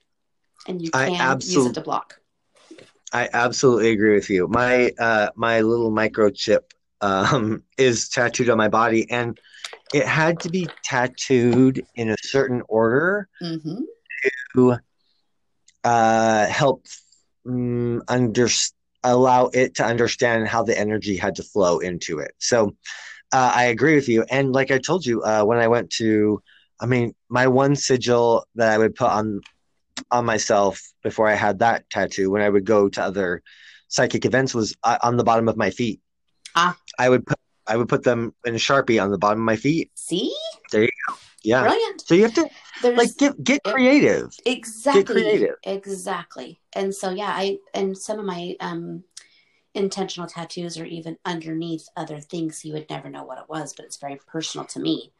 [0.67, 2.21] and you can use it to block.
[3.13, 4.47] I absolutely agree with you.
[4.47, 9.37] My uh my little microchip um is tattooed on my body and
[9.93, 13.81] it had to be tattooed in a certain order hmm
[14.55, 14.77] to
[15.83, 16.85] uh help
[17.47, 18.47] um, under
[19.03, 22.31] allow it to understand how the energy had to flow into it.
[22.37, 22.75] So
[23.33, 24.23] uh, I agree with you.
[24.29, 26.41] And like I told you, uh, when I went to,
[26.79, 29.41] I mean, my one sigil that I would put on
[30.09, 33.43] on myself before I had that tattoo, when I would go to other
[33.87, 36.01] psychic events, was uh, on the bottom of my feet.
[36.55, 36.77] Ah.
[36.97, 39.55] I would put I would put them in a Sharpie on the bottom of my
[39.55, 39.91] feet.
[39.95, 40.35] See,
[40.71, 41.15] there you go.
[41.43, 41.61] Yeah.
[41.61, 42.01] brilliant.
[42.01, 42.49] So you have to
[42.81, 44.33] There's like get get creative.
[44.45, 45.55] exactly creative.
[45.63, 49.03] exactly and so yeah i and some of my um
[49.73, 53.85] intentional tattoos are even underneath other things you would never know what it was but
[53.85, 55.11] it's very personal to me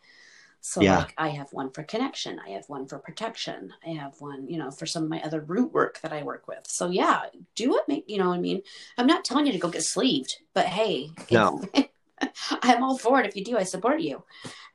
[0.59, 0.97] so Yeah.
[0.99, 4.57] like i have one for connection i have one for protection i have one you
[4.57, 7.21] know for some of my other root work that i work with so yeah
[7.55, 8.61] do it make you know i mean
[8.97, 11.61] i'm not telling you to go get sleeved but hey No.
[12.61, 14.23] i'm all for it if you do i support you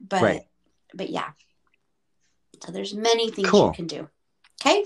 [0.01, 0.41] but Right.
[0.95, 1.31] but yeah
[2.65, 3.67] so there's many things Cool.
[3.69, 4.09] you can do
[4.65, 4.83] okay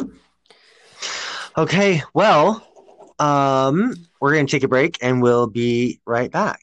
[1.59, 2.67] Okay, well,
[3.19, 6.63] um, we're gonna take a break and we'll be right back.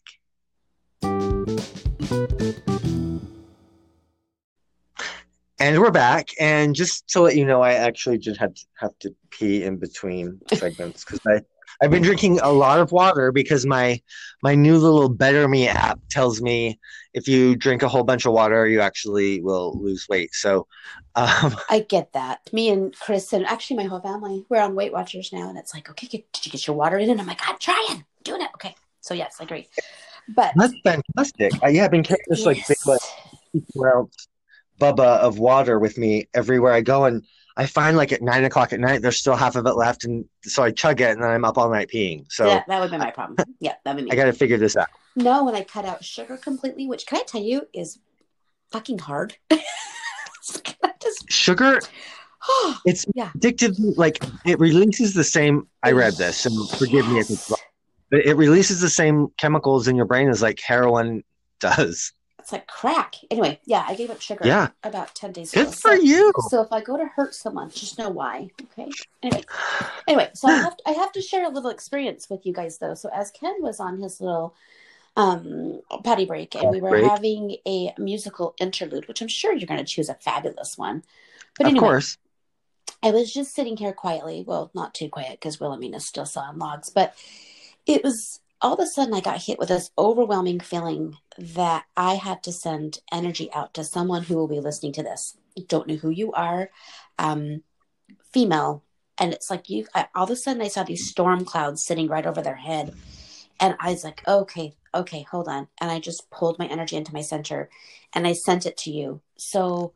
[5.60, 6.30] And we're back.
[6.40, 9.78] And just to let you know, I actually just had to have to pee in
[9.78, 11.42] between segments because I
[11.82, 14.02] I've been drinking a lot of water because my
[14.42, 16.80] my new little Better Me app tells me
[17.14, 20.34] if you drink a whole bunch of water, you actually will lose weight.
[20.34, 20.68] So,
[21.16, 22.42] um, I get that.
[22.54, 25.74] Me and Chris and actually my whole family, we're on Weight Watchers now, and it's
[25.74, 27.10] like, okay, get, did you get your water in?
[27.10, 28.50] And I'm like, I'm trying, doing it.
[28.56, 29.68] Okay, so yes, I agree.
[30.36, 31.54] But that's fantastic.
[31.64, 32.88] I, yeah, I've been carrying this like big yes.
[32.88, 34.28] like ounce
[34.80, 37.24] bubba of water with me everywhere I go, and
[37.60, 40.24] I find like at nine o'clock at night there's still half of it left, and
[40.44, 42.32] so I chug it, and then I'm up all night peeing.
[42.32, 43.38] So that, that would be my problem.
[43.60, 44.88] Yeah, that would be I got to figure this out.
[45.16, 48.00] No, when I cut out sugar completely, which can I tell you is
[48.72, 49.36] fucking hard.
[51.02, 51.80] Just Sugar,
[52.86, 53.32] it's Yeah.
[53.38, 53.76] addictive.
[53.98, 55.68] Like it releases the same.
[55.84, 57.60] I read this, so forgive me if it's wrong,
[58.12, 61.24] but it releases the same chemicals in your brain as like heroin
[61.60, 62.14] does.
[62.48, 63.16] It's like crack.
[63.30, 64.70] Anyway, yeah, I gave up sugar Yeah.
[64.82, 65.72] about 10 days Good ago.
[65.72, 66.32] for so, you.
[66.48, 68.52] So if I go to hurt someone, just know why.
[68.72, 68.90] Okay.
[69.22, 69.44] Anyway,
[70.08, 72.94] anyway, so I have I have to share a little experience with you guys though.
[72.94, 74.56] So as Kenn was on his little
[75.18, 77.04] um potty break and we were Break.
[77.04, 81.04] having a musical interlude, which I'm sure you're going to choose a fabulous one.
[81.58, 82.18] But of course.
[83.04, 84.46] I was just sitting here quietly.
[84.48, 87.14] Well, not too quiet because Wilhelmina's still sawing logs, but
[87.86, 92.16] it was all of a sudden I got hit with this overwhelming feeling that I
[92.16, 95.38] had to send energy out to someone who will be listening to this.
[95.68, 96.70] Don't know who you are,
[97.20, 97.64] um,
[98.32, 98.84] female,
[99.18, 99.88] and it's like you.
[99.94, 102.94] I, all of a sudden I saw these storm clouds sitting right over their head,
[103.60, 107.14] and I was like, okay, okay, hold on, and I just pulled my energy into
[107.14, 107.70] my center,
[108.14, 109.22] and I sent it to you.
[109.38, 109.94] So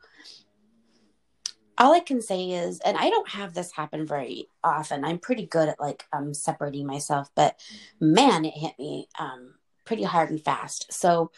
[1.82, 5.04] all I can say is, and I don't have this happen very often.
[5.04, 7.60] I'm pretty good at like um separating myself, but
[8.00, 10.94] man, it hit me um pretty hard and fast.
[10.94, 11.32] So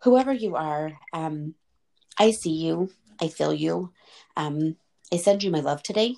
[0.00, 1.54] whoever you are, um,
[2.18, 3.92] I see you, I feel you.
[4.36, 4.76] Um,
[5.10, 6.16] I send you my love today,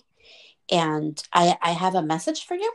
[0.71, 2.73] and I I have a message for you.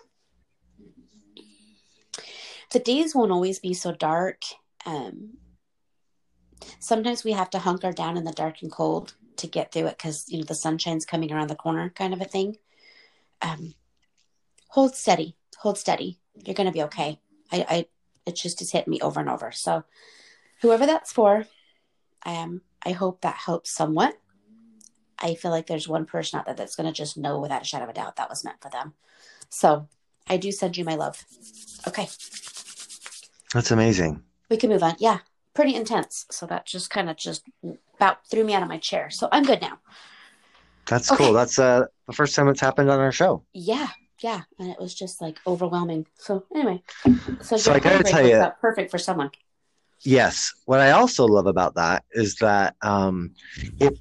[2.71, 4.43] The days won't always be so dark.
[4.85, 5.39] Um,
[6.79, 9.97] sometimes we have to hunker down in the dark and cold to get through it
[9.97, 12.57] because you know the sunshine's coming around the corner kind of a thing.
[13.41, 13.73] Um
[14.69, 16.19] hold steady hold steady.
[16.45, 17.19] You're gonna be okay.
[17.51, 17.85] I i
[18.25, 19.51] it just has hit me over and over.
[19.51, 19.83] So
[20.61, 21.45] whoever that's for
[22.25, 24.15] um i hope that helps somewhat.
[25.17, 27.85] I feel like there's one person out there that's gonna just know without a shadow
[27.85, 28.93] of a doubt that was meant for them.
[29.49, 29.87] So
[30.27, 31.23] i do send you my love.
[31.87, 32.07] Okay.
[33.53, 34.23] That's amazing.
[34.49, 34.95] we can move on.
[34.99, 35.19] Yeah
[35.55, 37.43] pretty intense so that just kind of just
[37.95, 39.79] about threw me out of my chair so i'm good now
[40.87, 41.23] That's Okay.
[41.23, 41.33] cool.
[41.33, 43.43] That's uh the first time it's happened on our show.
[43.53, 43.89] yeah
[44.21, 46.81] yeah and it was just like overwhelming so anyway
[47.41, 49.31] so, So I gotta tell you- perfect for someone
[50.01, 50.53] Yes.
[50.65, 53.33] What I also love about that is that um
[53.79, 53.97] it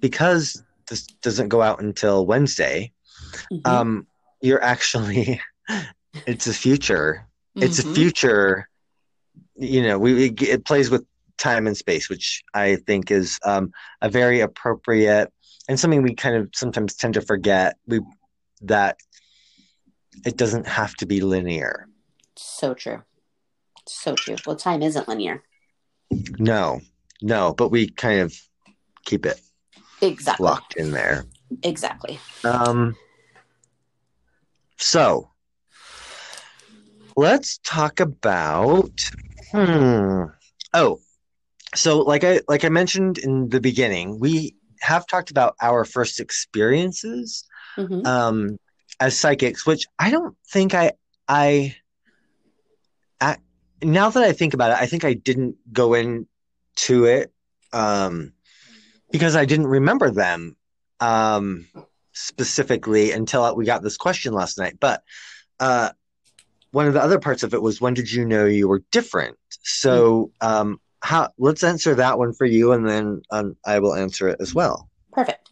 [0.00, 2.92] because this doesn't go out until Wednesday,
[3.50, 3.66] Mhm.
[3.66, 4.06] um
[4.42, 5.40] you're actually
[6.26, 7.26] it's a future.
[7.54, 7.94] It's a Mhm.
[7.94, 8.68] future
[9.56, 11.04] you know, we, we it plays with
[11.38, 15.32] time and space, which I think is um a very appropriate
[15.68, 18.00] and something we kind of sometimes tend to forget we
[18.62, 18.98] that
[20.24, 21.88] it doesn't have to be linear.
[22.36, 23.02] so true
[23.86, 25.42] so true well time isn't linear
[26.38, 26.80] No.
[27.22, 28.34] No, but we kind of
[29.04, 29.40] keep it
[30.02, 31.24] exactly locked in there.
[31.62, 32.96] exactly Um,
[34.78, 35.30] so
[37.16, 38.90] let's talk about.
[39.54, 40.24] Hmm.
[40.74, 40.98] Oh,
[41.74, 46.20] so like I like I mentioned in the beginning, we have talked about our first
[46.20, 47.44] experiences
[47.76, 48.58] hmm um,
[49.00, 50.92] as psychics, which I don't think I
[51.28, 51.76] I.
[53.20, 53.36] I
[53.82, 57.32] now that I think about it, I think I didn't go into it
[57.72, 58.32] um,
[59.12, 60.56] because I didn't remember them
[61.00, 61.66] um,
[62.12, 64.78] specifically until we got this question last night.
[64.80, 65.02] But
[65.60, 65.90] uh,
[66.74, 69.36] one of the other parts of it was when did you know you were different?
[69.62, 71.30] So um, how?
[71.38, 74.90] Let's answer that one for you, and then um, I will answer it as well.
[75.12, 75.50] perfect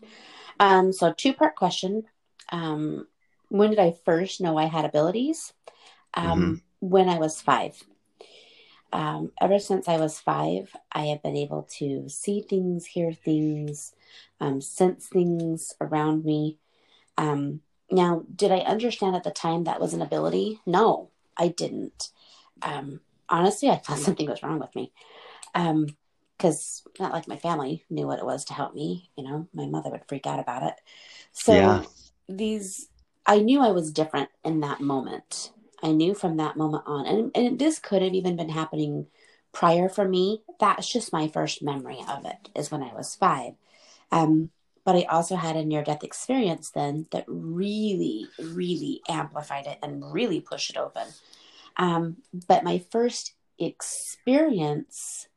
[0.61, 2.03] um so two part question
[2.51, 3.07] um
[3.49, 5.53] when did i first know i had abilities
[6.15, 7.83] um when i was five
[8.93, 13.95] um, ever since I was five, I have been able to see things, hear things,
[14.39, 16.59] um, sense things around me.
[17.17, 20.61] Um, now, did I understand at the time that was an ability?
[20.67, 22.11] No, I didn't.
[22.62, 24.92] Um, honestly, I thought something was wrong with me.
[26.38, 29.11] Because not like my family knew what it was to help me.
[29.16, 30.75] You know, my mother would freak out about it.
[31.33, 31.83] So Yeah.
[32.29, 32.88] these,
[33.27, 35.53] I knew I was different in that moment.
[35.83, 39.07] I knew from that moment on, and, and this could have even been happening
[39.53, 40.42] prior for me.
[40.61, 43.55] That's just my first memory of it, is when I was five.
[44.12, 44.51] Um,
[44.85, 50.12] but I also had a near death experience then that really, really amplified it and
[50.12, 51.07] really pushed it open.
[51.77, 52.18] Um,
[52.49, 55.29] but my first experience,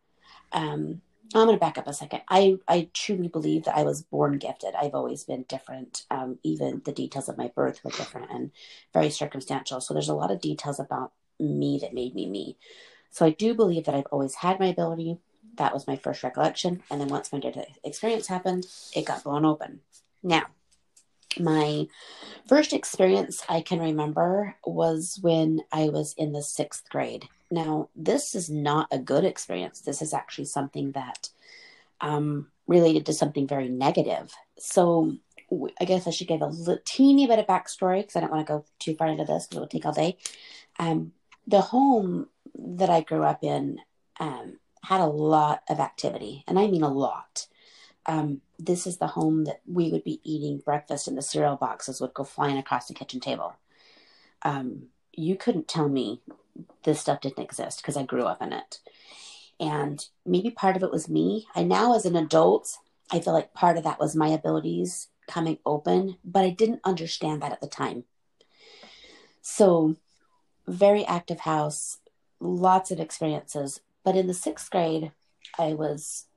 [0.51, 1.01] um,
[1.33, 2.21] I'm going to back up a second.
[2.29, 4.75] I, I truly believe that I was born gifted.
[4.75, 6.03] I've always been different.
[6.09, 8.51] Um, even the details of my birth were different and
[8.93, 9.81] very circumstantial.
[9.81, 12.57] So there's a lot of details about me that made me me.
[13.09, 15.17] So I do believe that I've always had my ability.
[15.57, 16.83] That was my first recollection.
[16.89, 18.65] And then once my death experience happened,
[18.95, 19.81] it got blown open.
[20.23, 20.43] Now,
[21.39, 21.87] my
[22.47, 27.25] first experience I can remember was when I was in the sixth grade.
[27.51, 29.81] Now, this is not a good experience.
[29.81, 31.29] This is actually something that
[32.01, 34.33] um, related to something very negative.
[34.57, 35.17] So,
[35.79, 38.53] I guess I should give a teeny bit of backstory because I don't want to
[38.53, 40.17] go too far into this because it will take all day.
[40.79, 41.11] Um,
[41.45, 42.27] the home
[42.57, 43.79] that I grew up in
[44.19, 47.47] um, had a lot of activity, and I mean a lot.
[48.05, 51.99] Um, this is the home that we would be eating breakfast and the cereal boxes
[51.99, 53.55] would go flying across the kitchen table.
[54.43, 56.21] Um, you couldn't tell me
[56.83, 58.79] this stuff didn't exist because I grew up in it.
[59.59, 61.47] And maybe part of it was me.
[61.55, 62.77] I now, as an adult,
[63.11, 67.41] I feel like part of that was my abilities coming open, but I didn't understand
[67.41, 68.03] that at the time.
[69.41, 69.95] So,
[70.67, 71.99] very active house,
[72.39, 73.79] lots of experiences.
[74.05, 75.11] But in the sixth grade,
[75.59, 76.27] I was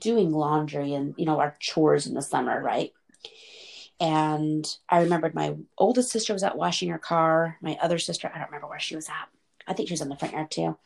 [0.00, 2.92] doing laundry and, you know, our chores in the summer, right?
[4.00, 7.56] And I remembered my oldest sister was out washing her car.
[7.62, 9.28] My other sister, I don't remember where she was at.
[9.66, 10.76] I think she was in the front yard too.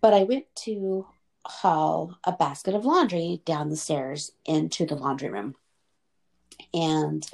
[0.00, 1.06] But I went to
[1.46, 5.54] haul a basket of laundry down the stairs into the laundry room.
[6.72, 7.26] And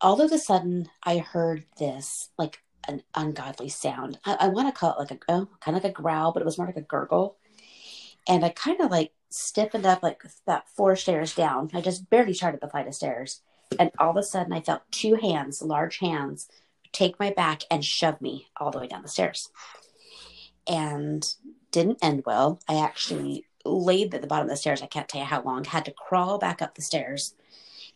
[0.00, 4.18] all of a sudden, I heard this like an ungodly sound.
[4.24, 6.40] I, I want to call it like a oh, kind of like a growl, but
[6.40, 7.36] it was more like a gurgle.
[8.28, 11.70] And I kind of like stiffened up like about four stairs down.
[11.74, 13.40] I just barely started the flight of stairs.
[13.78, 16.48] And all of a sudden, I felt two hands, large hands,
[16.92, 19.50] take my back and shove me all the way down the stairs.
[20.66, 21.26] And
[21.70, 22.60] didn't end well.
[22.68, 24.82] I actually laid at the bottom of the stairs.
[24.82, 25.64] I can't tell you how long.
[25.64, 27.34] Had to crawl back up the stairs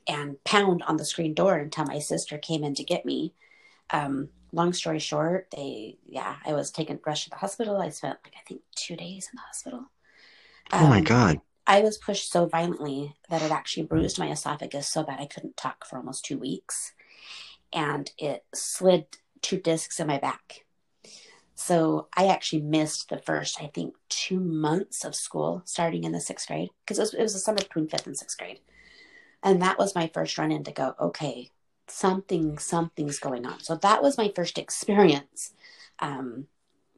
[0.06, 3.32] and pound on the screen door until my sister came in to get me.
[3.90, 7.80] Um, long story short, they yeah, I was taken rushed to the hospital.
[7.80, 9.90] I spent like I think two days in the hospital.
[10.72, 11.40] Um, oh my um, god.
[11.66, 15.56] I was pushed so violently that it actually bruised my esophagus so bad I couldn't
[15.56, 16.92] talk for almost two weeks.
[17.72, 19.06] And it slid
[19.40, 20.64] two discs in my back.
[21.54, 26.20] So I actually missed the first, I think, two months of school starting in the
[26.20, 28.60] sixth grade because it was, it was the summer between fifth and sixth grade.
[29.42, 31.50] And that was my first run in to go, okay,
[31.86, 33.60] something, something's going on.
[33.60, 35.52] So that was my first experience
[36.00, 36.46] um,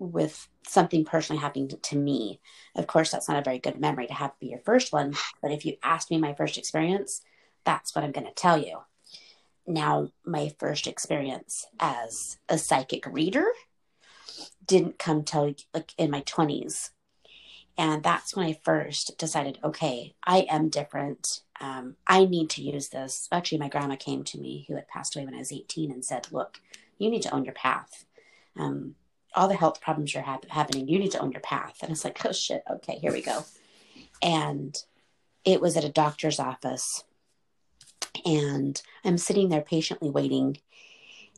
[0.03, 2.41] with something personally happening to, me.
[2.75, 5.15] Of course, that's not a very good memory to have be your first one.
[5.41, 7.23] But if you ask me my first experience,
[7.65, 8.81] that's what I'm going to tell you.
[9.67, 13.47] Now, my first experience as a psychic reader
[14.67, 16.91] didn't come till like in my 20s.
[17.79, 21.41] And that's when I first decided, okay, I am different.
[21.61, 23.29] Um, I need to use this.
[23.33, 26.05] Actually, my grandma came to me, who had passed away when I was 18, and
[26.05, 26.61] said, look,
[26.99, 28.05] you need to own your path.
[28.59, 28.97] Um,
[29.35, 31.79] all the health problems you're ha- happening, you need to own your path.
[31.83, 33.45] And it's like, oh shit, okay, here we go.
[34.21, 34.77] And
[35.45, 37.05] it was at a doctor's office.
[38.25, 40.59] And I'm sitting there patiently waiting.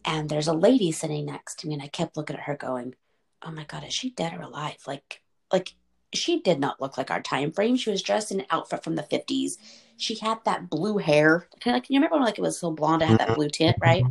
[0.05, 1.75] And there's a lady sitting next to me.
[1.75, 2.95] And I kept looking at her going,
[3.43, 4.79] oh my God, is she dead or alive?
[4.87, 5.23] Like,
[5.53, 5.75] like
[6.17, 7.77] she did not look like our time frame.
[7.77, 9.59] She was dressed in an outfit from the 50s.
[9.97, 11.47] She had that blue hair.
[11.61, 13.49] Kind of like, you remember when like it was so blonde, I had that blue
[13.49, 14.05] tint, right?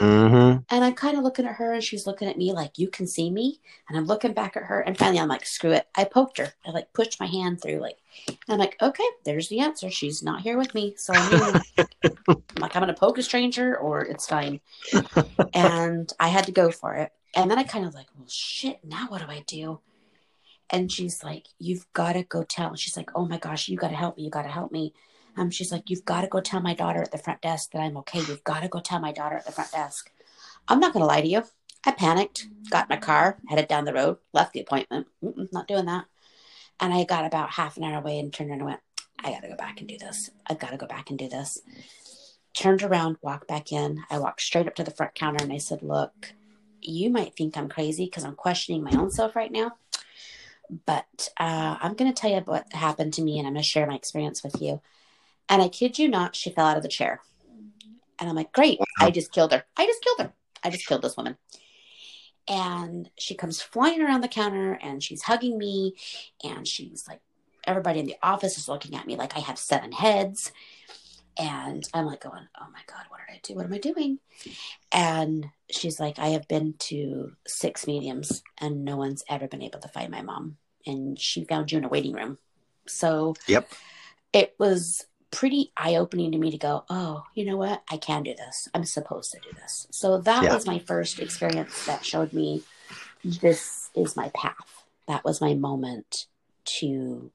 [0.00, 0.62] Mm-hmm.
[0.70, 3.06] And I'm kind of looking at her and she's looking at me like, you can
[3.06, 3.60] see me.
[3.88, 4.80] And I'm looking back at her.
[4.80, 5.86] And finally, I'm like, screw it.
[5.94, 6.52] I poked her.
[6.66, 7.98] I like pushed my hand through, like,
[8.48, 9.90] I'm like, okay, there's the answer.
[9.90, 10.94] She's not here with me.
[10.96, 11.86] So I knew,
[12.28, 14.60] I'm like, I'm going to poke a stranger or it's fine.
[15.54, 17.12] and I had to go for it.
[17.34, 19.80] And then I kind of like, well, shit, now what do I do?
[20.70, 22.74] And she's like, You've got to go tell.
[22.74, 24.24] She's like, Oh my gosh, you got to help me.
[24.24, 24.94] You got to help me.
[25.36, 27.80] Um, she's like, You've got to go tell my daughter at the front desk that
[27.80, 28.18] I'm okay.
[28.20, 30.10] You've got to go tell my daughter at the front desk.
[30.68, 31.44] I'm not going to lie to you.
[31.84, 35.06] I panicked, got in my car, headed down the road, left the appointment.
[35.22, 36.06] Mm-mm, not doing that.
[36.80, 38.80] And I got about half an hour away and turned around and went,
[39.24, 40.30] I got to go back and do this.
[40.46, 41.60] I've got to go back and do this.
[42.54, 44.02] Turned around, walked back in.
[44.10, 46.34] I walked straight up to the front counter and I said, Look,
[46.80, 49.72] you might think I'm crazy because I'm questioning my own self right now.
[50.86, 53.68] But uh, I'm going to tell you what happened to me and I'm going to
[53.68, 54.80] share my experience with you.
[55.48, 57.20] And I kid you not, she fell out of the chair.
[58.18, 59.64] And I'm like, great, I just killed her.
[59.76, 60.32] I just killed her.
[60.64, 61.36] I just killed this woman.
[62.48, 65.94] And she comes flying around the counter and she's hugging me.
[66.42, 67.20] And she's like,
[67.64, 70.52] everybody in the office is looking at me like I have seven heads.
[71.38, 73.54] And I'm like going, oh my God, what did I do?
[73.54, 74.18] What am I doing?
[74.90, 79.80] And she's like, I have been to six mediums and no one's ever been able
[79.80, 80.56] to find my mom.
[80.86, 82.38] And she found you in a waiting room.
[82.86, 83.70] So yep.
[84.32, 87.82] it was pretty eye opening to me to go, oh, you know what?
[87.90, 88.68] I can do this.
[88.72, 89.86] I'm supposed to do this.
[89.90, 90.54] So that yeah.
[90.54, 92.62] was my first experience that showed me
[93.24, 94.84] this is my path.
[95.08, 96.26] That was my moment
[96.64, 97.30] to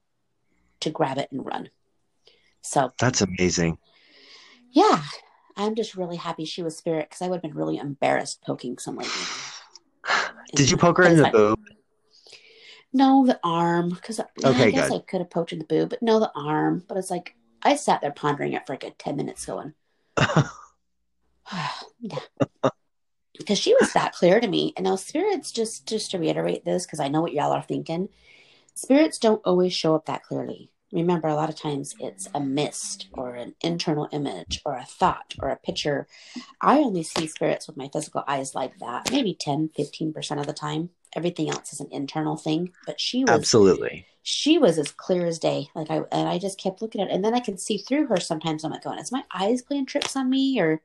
[0.80, 1.68] to grab it and run.
[2.62, 3.78] So that's amazing
[4.72, 5.02] yeah,
[5.56, 8.78] I'm just really happy she was spirit because I would have been really embarrassed poking
[8.78, 9.06] someone.
[10.54, 11.60] Did you poke her in the boob?
[12.92, 13.90] No, the arm.
[13.90, 14.96] Because okay, I guess good.
[14.96, 16.84] I could have poked in the boob, but no, the arm.
[16.88, 19.74] But it's like I sat there pondering it for a good ten minutes, going,
[22.00, 22.18] yeah,
[23.38, 24.72] because she was that clear to me.
[24.76, 28.08] And now spirits, just just to reiterate this, because I know what y'all are thinking,
[28.74, 30.70] spirits don't always show up that clearly.
[30.92, 35.34] Remember, a lot of times it's a mist or an internal image or a thought
[35.40, 36.06] or a picture.
[36.60, 40.52] I only see spirits with my physical eyes like that, maybe 10, 15% of the
[40.52, 40.90] time.
[41.14, 42.72] everything else is an internal thing.
[42.86, 44.06] But she was Absolutely.
[44.22, 45.68] she was as clear as day.
[45.74, 48.06] Like I and I just kept looking at it, and then I could see through
[48.06, 48.64] her sometimes.
[48.64, 50.80] I'm like, going, is my eyes playing tricks on me, or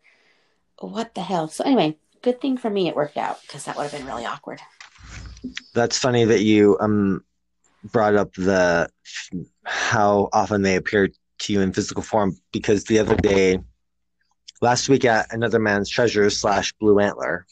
[0.79, 1.47] what the hell?
[1.47, 4.25] So anyway, good thing for me it worked out because that would have been really
[4.25, 4.59] awkward.
[5.73, 7.23] That's funny that you um
[7.83, 8.89] brought up the
[9.63, 11.09] how often they appear
[11.39, 13.59] to you in physical form because the other day,
[14.61, 17.45] last week at Another Man's Treasure slash Blue Antler,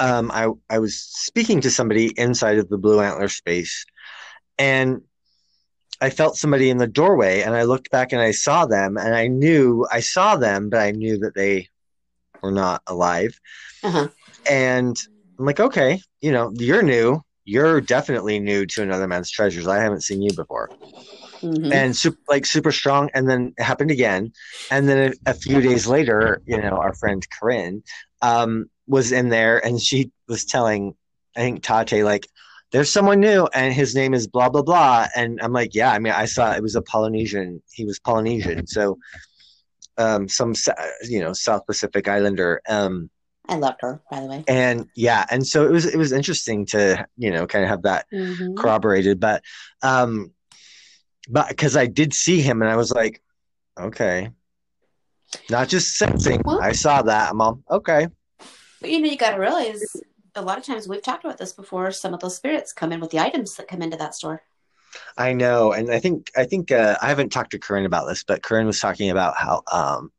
[0.00, 3.84] um, I I was speaking to somebody inside of the Blue Antler space,
[4.58, 5.02] and
[6.00, 9.14] I felt somebody in the doorway, and I looked back and I saw them, and
[9.14, 11.68] I knew I saw them, but I knew that they
[12.42, 13.38] were not alive,
[13.82, 14.08] Uh-huh.
[14.48, 14.96] and
[15.38, 17.22] I'm like, okay, you know, you're new.
[17.44, 19.66] You're definitely new to Another Man's Treasures.
[19.66, 20.70] I haven't seen you before
[21.42, 21.72] Mhm.
[21.72, 23.10] and super, like super strong.
[23.14, 24.32] And then it happened again.
[24.70, 27.82] And then a, a few days later, you know, our friend Corinne
[28.22, 30.94] um, was in there and she was telling,
[31.36, 32.26] I think Tate, like,
[32.72, 35.06] there's someone new and his name is blah, blah, blah.
[35.14, 37.62] And I'm like, yeah, I mean, I saw it was a Polynesian.
[37.70, 38.66] He was Polynesian.
[38.66, 38.98] So
[39.98, 40.54] um, some,
[41.08, 42.60] you know, South Pacific Islander.
[42.68, 43.10] Um,
[43.48, 44.44] I loved her, by the way.
[44.48, 47.82] and yeah, and so it was, it was interesting to, you know, kind of have
[47.82, 48.56] that Mhm.
[48.56, 49.42] corroborated but
[49.82, 50.32] um
[51.28, 53.22] but because i did see him and i was like
[53.80, 54.28] okay
[55.50, 58.08] not just sensing Well- i saw that mom okay
[58.80, 59.82] But you know, you got to realize
[60.34, 61.90] a lot of times we've talked about this before.
[61.92, 64.42] Some of those spirits come in with the items that come into that store.
[65.18, 68.22] i know and i think i think uh, i haven't talked to corinne about this
[68.24, 70.12] but corinne was talking about how um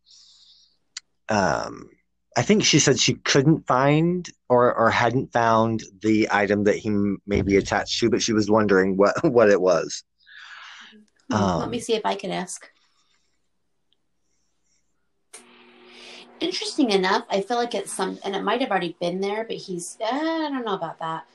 [1.30, 1.89] um
[2.36, 6.89] i think she said she couldn't find or or hadn't found the item that he
[7.25, 10.03] may be attached to but she was wondering what what it was
[11.31, 12.69] Um, Let me see if I can ask.
[16.39, 19.55] Interesting enough, I feel like it's some, and it might have already been there, but
[19.55, 21.25] he's, uh, I don't know about that.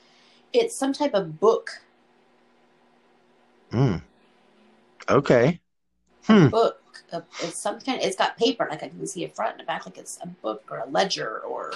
[0.53, 1.71] It's some type of book.
[3.71, 3.97] Hmm.
[5.09, 5.59] okay
[6.25, 6.80] hmm Book.
[7.13, 8.01] Uh, It's some kind.
[8.01, 10.27] It's got paper, like I can see a front and a back, like it's a
[10.27, 11.71] book or a ledger or.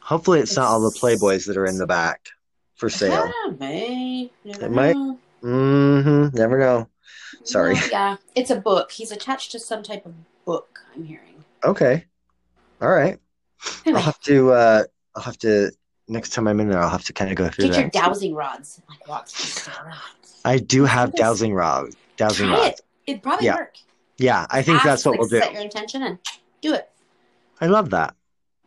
[0.00, 2.28] hopefully it's not all the playboys that are in the back
[2.76, 4.30] for sale Ah, may.
[4.44, 4.96] It might.
[5.42, 6.36] Mm-hmm.
[6.36, 6.88] Never know.
[7.44, 7.74] Sorry.
[7.74, 8.90] No, yeah, it's a book.
[8.92, 10.14] He's attached to some type of
[10.44, 10.80] book.
[10.94, 11.44] I'm hearing.
[11.62, 12.04] Okay.
[12.80, 13.18] All right.
[13.86, 14.52] I'll have to.
[14.52, 15.70] Uh, I'll have to.
[16.08, 17.92] Next time I'm in there, I'll have to kind of go through get your that.
[17.92, 18.80] dowsing rods.
[18.88, 19.94] Like walk through the.
[20.44, 21.96] I do have dowsing rods.
[22.16, 22.68] Dowsing Try rods.
[22.68, 22.80] it.
[23.06, 23.56] It'd probably Yeah.
[23.56, 23.74] work.
[24.18, 25.40] Yeah, I think Ask, that's what like, we'll do.
[25.40, 26.18] Set your intention and
[26.60, 26.88] do it.
[27.60, 28.14] I love that.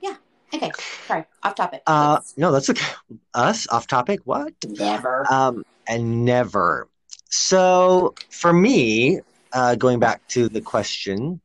[0.02, 0.16] Yeah.
[0.54, 0.72] Okay,
[1.06, 1.84] sorry, off topic.
[1.88, 2.86] Uh, no, that's okay.
[3.34, 4.22] Us off topic.
[4.26, 4.54] What?
[4.66, 5.26] never.
[5.32, 6.88] Um, and never.
[7.30, 9.22] So for me,
[9.54, 11.42] uh, going back to the question,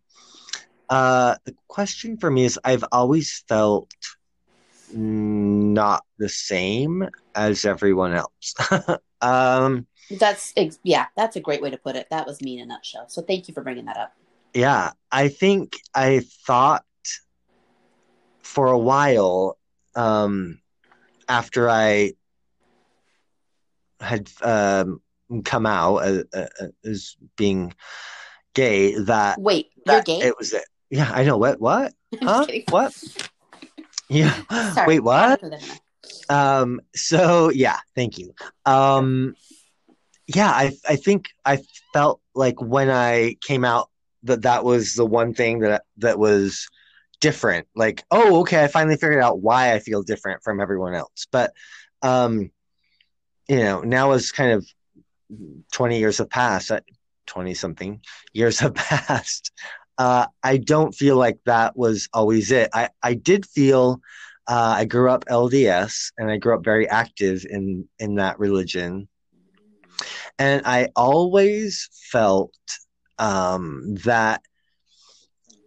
[0.88, 3.92] uh, the question for me is I've always felt
[4.92, 8.55] not the same as everyone else.
[9.20, 9.86] um,
[10.18, 12.08] that's yeah, that's a great way to put it.
[12.10, 13.08] That was me in a nutshell.
[13.08, 14.12] So thank you for bringing that up.
[14.54, 16.84] yeah, I think I thought
[18.42, 19.58] for a while
[19.94, 20.60] um,
[21.28, 22.12] after I
[24.00, 25.00] had um,
[25.44, 26.24] come out as,
[26.84, 27.72] as being
[28.54, 30.20] gay that Wait, you're gay?
[30.20, 30.64] It was it.
[30.90, 31.38] Yeah, I know.
[31.38, 31.60] What?
[31.60, 31.92] What?
[32.22, 32.46] Huh?
[32.68, 32.92] What?
[34.10, 34.34] Yeah.
[34.74, 34.86] Sorry.
[34.86, 35.40] Wait, what?
[35.40, 35.78] Throw that in there.
[36.28, 36.80] Um.
[36.94, 37.78] So yeah.
[37.94, 38.34] Thank you.
[38.66, 39.34] Um.
[40.35, 40.51] Yeah.
[40.51, 41.59] I I think I
[41.93, 43.91] felt like when I came out
[44.24, 46.68] that that was the one thing that that was
[47.20, 47.66] different.
[47.74, 51.26] Like, oh, okay, I finally figured out why I feel different from everyone else.
[51.30, 51.53] But,
[52.03, 52.51] um,
[53.49, 54.66] you know, now as kind of
[55.72, 56.70] twenty years have passed,
[57.26, 58.01] twenty something
[58.33, 59.53] years have passed.
[59.99, 62.70] Uh, I don't feel like that was always it.
[62.72, 64.01] I, I did feel
[64.49, 69.07] uh, I grew up LDS and I grew up very active in, in that religion.
[70.38, 72.55] And I always felt
[73.18, 74.42] um, that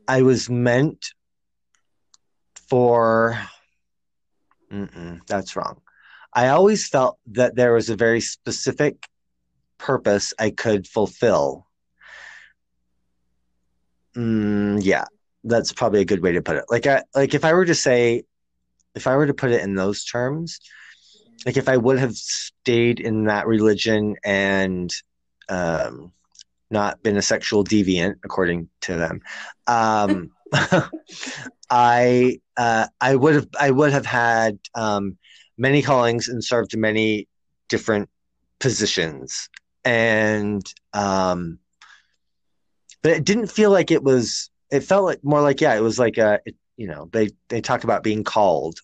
[0.07, 1.05] I was meant
[2.69, 3.39] for.
[4.71, 5.81] Mm-mm, that's wrong.
[6.33, 9.07] I always felt that there was a very specific
[9.77, 11.65] purpose I could fulfill
[14.15, 15.05] Mm, yeah,
[15.43, 16.65] that's probably a good way to put it.
[16.69, 18.23] Like, I, like if I were to say,
[18.95, 20.59] if I were to put it in those terms,
[21.45, 24.91] like if I would have stayed in that religion and
[25.49, 26.11] um,
[26.69, 29.21] not been a sexual deviant, according to them,
[29.67, 30.31] um,
[31.69, 35.17] I uh, I would have I would have had um,
[35.57, 37.27] many callings and served many
[37.69, 38.09] different
[38.59, 39.49] positions,
[39.83, 41.59] and um,
[43.01, 45.99] but it didn't feel like it was it felt like more like yeah it was
[45.99, 48.79] like a it, you know they they talk about being called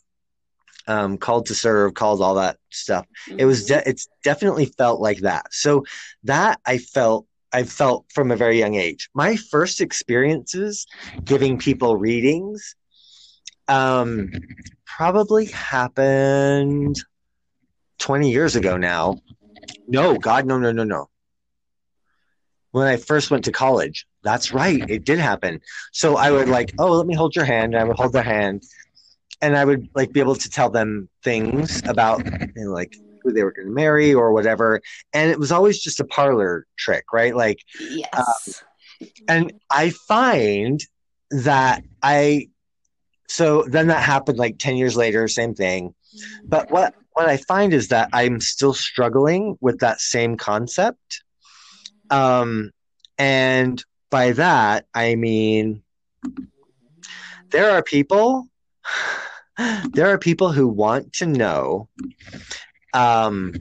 [0.88, 3.06] um, called to serve, called all that stuff.
[3.38, 3.68] It was Mhm.
[3.68, 5.54] de- it's definitely felt like that.
[5.54, 5.86] So
[6.24, 9.10] that I felt I felt from a very young age.
[9.14, 10.88] My first experiences
[11.26, 12.76] giving people readings
[13.68, 14.32] um,
[14.86, 16.98] probably happened
[18.00, 19.22] 20 years ago now.
[19.88, 21.10] No, God, no, no, no, no.
[22.72, 24.06] When I first went to college.
[24.24, 24.88] That's right.
[24.90, 25.62] It did happen.
[25.92, 27.76] So I would like, oh, let me hold your hand.
[27.76, 28.64] I would hold their hand.
[29.42, 33.32] And I would like be able to tell them things about you know, like who
[33.32, 34.82] they were going to marry or whatever.
[35.14, 37.36] And it was always just a parlor trick, right?
[37.36, 38.64] Like, Yes.
[39.28, 40.80] and I find
[41.32, 42.50] that I
[43.28, 45.96] so then that happened like 10 years later, same thing.
[46.44, 51.24] But what what I find is that I'm still struggling with that same concept.
[52.10, 52.72] Um
[53.18, 55.84] and by that I mean
[57.52, 58.48] there are people
[59.94, 61.88] there are people who want to know
[62.94, 63.54] um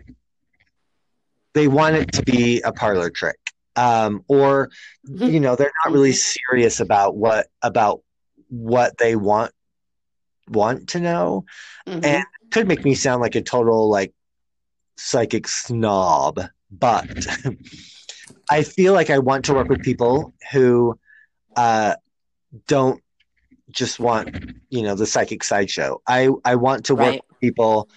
[1.54, 3.36] they want it to be a parlor trick.
[3.76, 4.70] Um or
[5.04, 8.00] you know they're not really serious about what about
[8.48, 9.52] what they want
[10.48, 11.44] want to know
[11.86, 12.04] Mhm.
[12.04, 14.12] and could make me sound like a total like
[14.96, 16.40] psychic snob
[16.70, 17.06] but
[18.50, 20.98] i feel like i want to work with people who
[21.56, 21.94] uh
[22.66, 23.00] don't
[23.70, 24.28] just want
[24.70, 27.22] you know the psychic sideshow i i want to work Right.
[27.28, 27.88] with people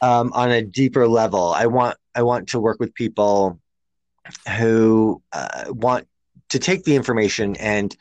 [0.00, 3.58] um on a deeper level i want i want to work with people
[4.58, 6.06] who uh, want
[6.50, 7.96] to take the information and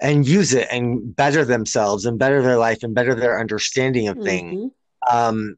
[0.00, 4.18] and use it and better themselves and better their life and better their understanding of
[4.20, 4.70] things Mhm.
[5.10, 5.56] um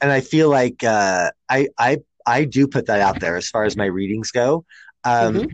[0.00, 3.64] and i feel like uh i i i do put that out there as far
[3.64, 4.64] as my readings go
[5.04, 5.50] um Mhm.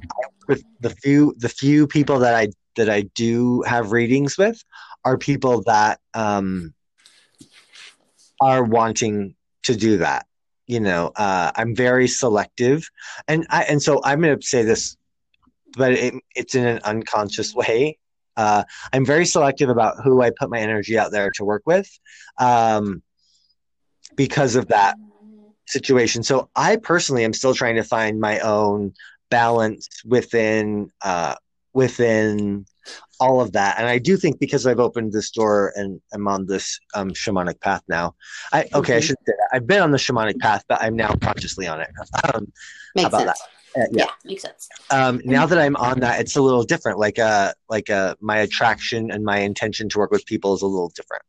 [0.48, 4.62] with the few the few people that i that i do have readings with
[5.04, 6.72] are people that um
[8.40, 10.26] are wanting to do that
[10.66, 12.88] you know uh i'm very selective.
[13.28, 14.96] And i and so i'm going to say this
[15.76, 17.98] but it, it's in an unconscious way.
[18.36, 21.88] Uh i'm very selective about who i put my energy out there to work with
[22.38, 23.02] um
[24.16, 24.96] because of that
[25.66, 26.22] situation.
[26.22, 28.92] So i personally am still trying to find my own
[29.30, 31.34] balance within uh
[31.74, 32.64] within
[33.20, 36.46] all of that and i do think because i've opened this door and i'm on
[36.46, 38.14] this um shamanic path now
[38.52, 39.02] i okay i Mhm.
[39.02, 41.90] should say that i've been on the shamanic path but i'm now consciously on it
[42.34, 42.52] um
[42.94, 43.40] Makes about sense.
[43.76, 44.10] uh, yeah Yeah.
[44.24, 44.68] makes sense.
[44.90, 48.38] um now that i'm on that it's a little different like uh like uh my
[48.38, 51.22] attraction and my intention to work with people is a little different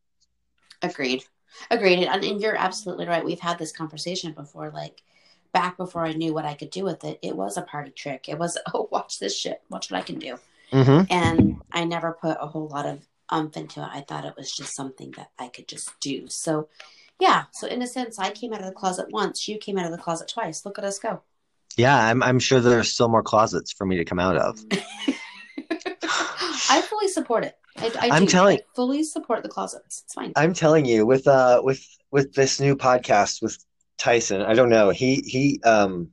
[0.82, 1.24] Agreed.
[1.72, 2.04] Agreed.
[2.04, 3.24] And, and you're absolutely right.
[3.24, 4.70] We've had this conversation before.
[4.72, 5.02] Like
[5.56, 8.28] back before I knew what I could do with it, it was a party trick.
[8.28, 9.62] It was, oh, watch this shit.
[9.70, 10.38] Watch what I can do.
[10.72, 11.06] mm-hmm.
[11.10, 13.00] And I never put a whole lot of
[13.30, 13.90] umph into it.
[13.92, 16.28] I thought it was just something that I could just do.
[16.28, 16.68] So,
[17.20, 17.46] yeah.
[17.54, 19.48] So, in a sense, I came out of the closet once.
[19.48, 20.66] You came out of the closet twice.
[20.66, 21.22] Look at us go.
[21.78, 24.60] yeah i'm i'm sure there's still more closets for me to come out of
[26.70, 27.56] I fully support it.
[27.78, 28.32] I, I I'm do.
[28.32, 30.02] telling- I fully support the closets.
[30.04, 30.32] It's fine.
[30.36, 33.58] I'm telling you, with uh, with with this new podcast with
[33.98, 34.90] Tyson, I don't know.
[34.90, 36.12] He he um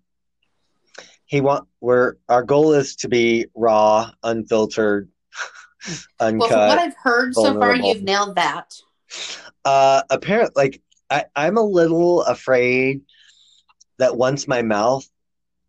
[1.25, 5.09] he want we're our goal is to be raw, unfiltered,
[6.21, 6.39] uncut.
[6.39, 6.79] well, from what.
[6.79, 8.75] I've heard so far, you've nailed that.
[9.65, 10.81] uh, apparent like
[11.11, 13.03] I I'm a little afraid
[13.99, 15.09] that once my mouth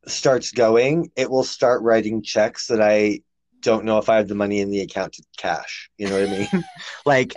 [0.07, 3.21] starts going, it will start writing checks that I
[3.61, 5.89] don't know if I have the money in the account to cash.
[5.97, 6.63] You know what I mean?
[7.05, 7.33] like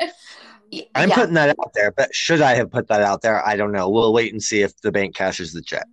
[0.95, 1.14] I'm yeah.
[1.14, 3.47] putting that out there, but should I have put that out there?
[3.47, 3.89] I don't know.
[3.89, 5.87] We'll wait and see if the bank cashes the check.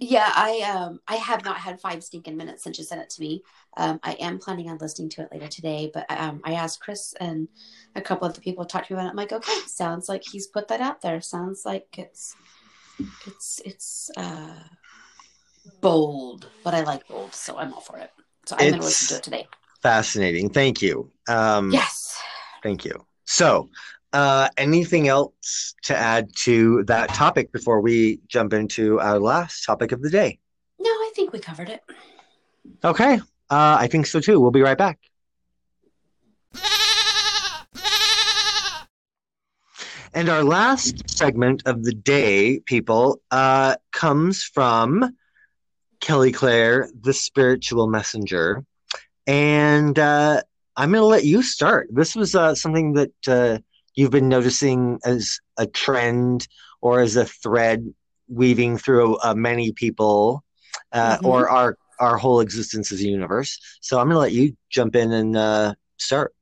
[0.00, 3.20] Yeah, I um I have not had five stinking minutes since you sent it to
[3.20, 3.42] me.
[3.76, 7.14] Um, I am planning on listening to it later today, but um, I asked Chris
[7.20, 7.48] and
[7.94, 9.10] a couple of the people to talk to me about it.
[9.10, 11.20] I'm like, okay, sounds like he's put that out there.
[11.20, 12.34] Sounds like it's
[13.26, 14.54] it's it's uh
[15.80, 18.10] bold, but I like bold, so I'm all for it.
[18.46, 19.48] So I'm gonna It's- listen to it today.
[19.82, 20.50] Fascinating.
[20.50, 21.10] Thank you.
[21.28, 22.20] Um, Yes.
[22.64, 23.06] Thank you.
[23.26, 23.68] So,
[24.12, 29.92] uh, anything else to add to that topic before we jump into our last topic
[29.92, 30.38] of the day?
[30.78, 31.82] No, I think we covered it.
[32.84, 33.20] Okay.
[33.50, 34.40] Uh, I think so too.
[34.40, 34.98] We'll be right back.
[40.14, 45.14] And our last segment of the day, people, uh, comes from
[46.00, 48.64] Kelli Clair, the spiritual messenger.
[49.26, 50.42] And uh,
[50.76, 51.88] I'm going to let you start.
[51.92, 53.58] This was uh, something that uh,
[53.98, 56.46] you've been noticing as a trend
[56.80, 57.80] or as a thread
[58.28, 60.44] weaving through uh, many people
[60.92, 61.24] uh, Mhm.
[61.30, 63.58] or our, our whole existence as a universe.
[63.80, 66.34] So I'm going to let you jump in and uh, start.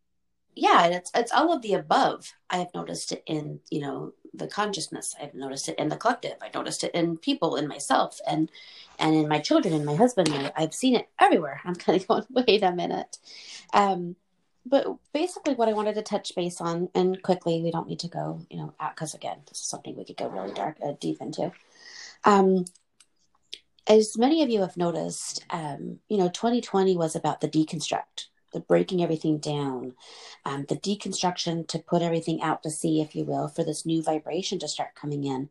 [0.54, 2.32] yeah, and it's it's all of the above.
[2.50, 5.14] I have noticed it in you know the consciousness.
[5.20, 6.36] I've noticed it in the collective.
[6.42, 8.50] I noticed it in people, in myself, and
[8.98, 10.28] and in my children, and my husband.
[10.32, 11.61] I, I've seen it everywhere.
[11.64, 13.18] I'm kind of going, wait a minute.
[13.74, 14.16] Um,
[14.69, 18.09] but basically, what I wanted to touch base on, and quickly, we don't need to
[18.09, 20.93] go, you know, out because again, this is something we could go really dark, uh,
[21.01, 21.53] deep into.
[22.25, 22.64] Um,
[23.87, 28.59] as many of you have noticed, um, you know, 2020 was about the deconstruct, the
[28.59, 29.95] breaking everything down,
[30.45, 34.03] um, the deconstruction to put everything out to sea, if you will, for this new
[34.03, 35.49] vibration to start coming in.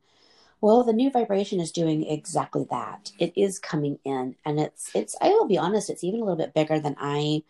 [0.59, 3.11] Well, the new vibration is doing exactly that.
[3.20, 5.16] It is coming in, and it's it's.
[5.22, 7.43] I will be honest, it's even a little bit bigger than I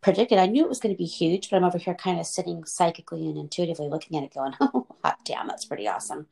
[0.00, 0.38] predicted.
[0.38, 2.64] I knew it was going to be huge, but I'm over here kind of sitting
[2.64, 6.26] psychically and intuitively looking at it, going, "Oh, hot damn, that's pretty awesome."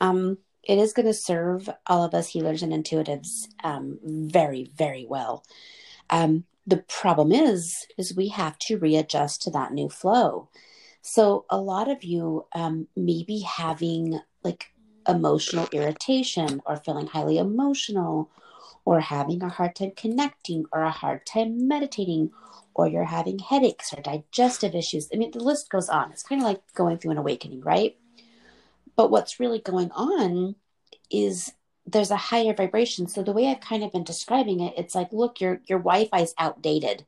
[0.00, 5.06] Um, it is going to serve all of us healers and intuitives um, very, very
[5.06, 5.44] well.
[6.10, 10.50] Um, the problem is, is we have to readjust to that new flow.
[11.00, 14.72] So a lot of you um, may be having like
[15.08, 18.30] emotional irritation or feeling highly emotional
[18.84, 22.30] or having a hard time connecting or a hard time meditating
[22.74, 25.08] or you're having headaches or digestive issues.
[25.12, 26.12] I mean, the list goes on.
[26.12, 27.96] It's kind of like going through an awakening, right?
[28.96, 30.54] But what's really going on
[31.10, 31.52] is
[31.86, 33.08] there's a higher vibration.
[33.08, 36.20] So the way I've kind of been describing it, it's like, look, your your Wi-Fi
[36.20, 37.04] is outdated.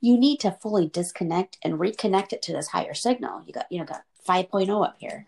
[0.00, 3.42] You need to fully disconnect and reconnect it to this higher signal.
[3.46, 5.26] You got, you know, got 5.0 up here.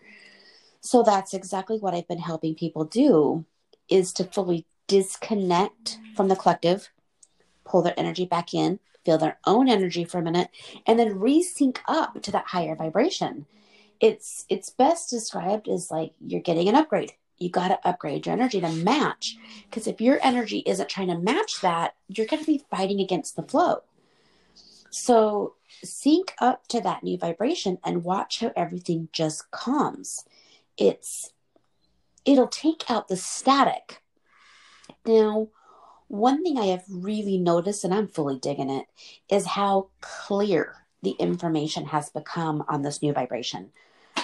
[0.81, 3.45] So that's exactly what I've been helping people do
[3.89, 6.89] is to fully disconnect from the collective,
[7.65, 10.49] pull their energy back in, feel their own energy for a minute,
[10.85, 13.45] and then resync up to that higher vibration.
[13.99, 18.33] It's it's best described as like you're getting an upgrade you got to upgrade your
[18.33, 19.37] energy to match.
[19.69, 23.35] Because if your energy isn't trying to match that, you're going to be fighting against
[23.35, 23.83] the flow.
[24.89, 25.53] So
[25.83, 30.25] sync up to that new vibration and watch how everything just calms.
[30.77, 31.31] It's
[32.25, 34.01] it'll take out the static.
[35.05, 35.47] Now,
[36.07, 38.85] one thing I have really noticed, and I'm fully digging it,
[39.29, 43.71] is how clear the information has become on this new vibration.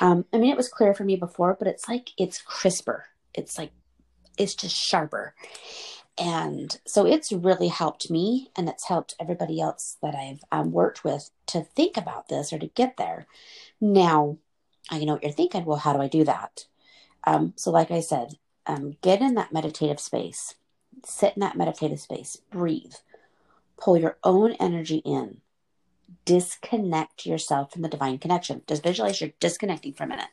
[0.01, 3.05] Um, I mean, it was clear for me before, but it's like it's crisper.
[3.33, 3.71] It's like
[4.37, 5.33] it's just sharper.
[6.17, 11.03] And so it's really helped me and it's helped everybody else that I've um, worked
[11.03, 13.25] with to think about this or to get there.
[13.81, 14.37] Now,
[14.89, 15.65] I know what you're thinking.
[15.65, 16.65] Well, how do I do that?
[17.25, 20.55] Um, so, like I said, um, get in that meditative space,
[21.05, 22.93] sit in that meditative space, breathe,
[23.77, 25.41] pull your own energy in,
[26.25, 28.61] disconnect yourself from the divine connection.
[28.67, 30.29] Just visualize you're disconnecting for a minute.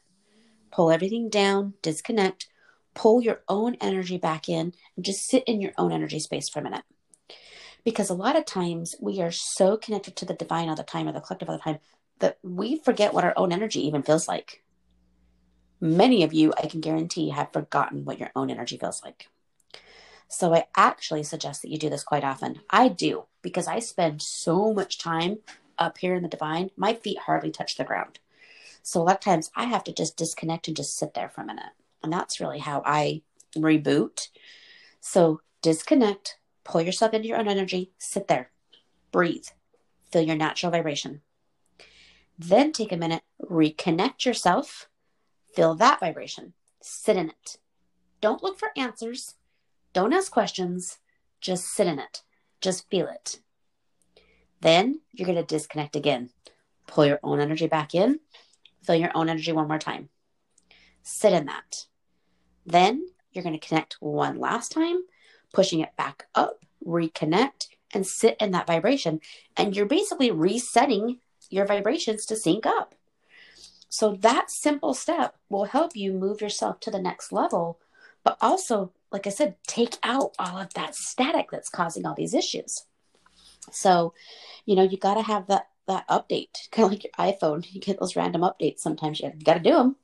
[0.71, 2.49] Pull everything down, disconnect,
[2.95, 6.61] pull your own energy back in, and just sit in your own energy space for
[6.61, 6.85] a minute.
[7.85, 11.09] Because a lot of times we are so connected to the divine all the time
[11.09, 11.79] or the collective all the time
[12.21, 14.63] that we forget what our own energy even feels like.
[15.81, 19.29] Many of you, I can guarantee, have forgotten what your own energy feels like.
[20.29, 22.61] So I actually suggest that you do this quite often.
[22.71, 25.39] I do because I spend so much time
[25.79, 28.21] up here in the divine, my feet hardly touch the ground.
[28.83, 31.41] So a lot of times I have to just disconnect and just sit there for
[31.41, 31.73] a minute.
[32.03, 33.23] And that's really how I
[33.57, 34.29] reboot.
[35.01, 38.51] So disconnect, pull yourself into your own energy, sit there,
[39.13, 39.47] breathe,
[40.13, 41.23] feel your natural vibration.
[42.43, 44.89] Then take a minute, reconnect yourself,
[45.55, 47.59] feel that vibration, sit in it.
[48.23, 49.35] Don't look for answers,
[49.93, 50.99] don't ask questions,
[51.43, 52.23] just sit in it,
[52.63, 53.41] just feel it.
[54.63, 56.31] Then you're going to disconnect again.
[56.87, 58.21] Pull your own energy back in.
[58.85, 60.09] Feel your own energy one more time.
[61.03, 61.85] Sit in that.
[62.65, 65.03] Then you're going to connect one last time,
[65.53, 69.21] pushing it back up, reconnect, and sit in that vibration.
[69.59, 71.19] And you're basically resetting
[71.51, 72.95] your vibrations to sync up.
[73.89, 77.79] So that simple step will help you move yourself to the next level,
[78.23, 82.35] but also, like I said, take out all of that static that's causing all these
[82.35, 82.85] issues.
[83.73, 84.15] So,
[84.65, 87.67] you know, you got to have that that update, kind of like your iPhone.
[87.73, 89.21] You get those random updates sometimes.
[89.21, 89.97] You got to do them.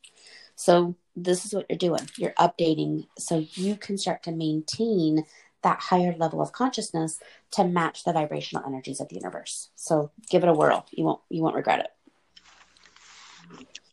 [0.56, 2.08] So this is what you're doing.
[2.16, 5.24] You're updating so you can start to maintain
[5.62, 7.18] that higher level of consciousness
[7.52, 9.70] to match the vibrational energies of the universe.
[9.76, 10.86] So give it a whirl.
[10.90, 11.88] You won't you won't regret it.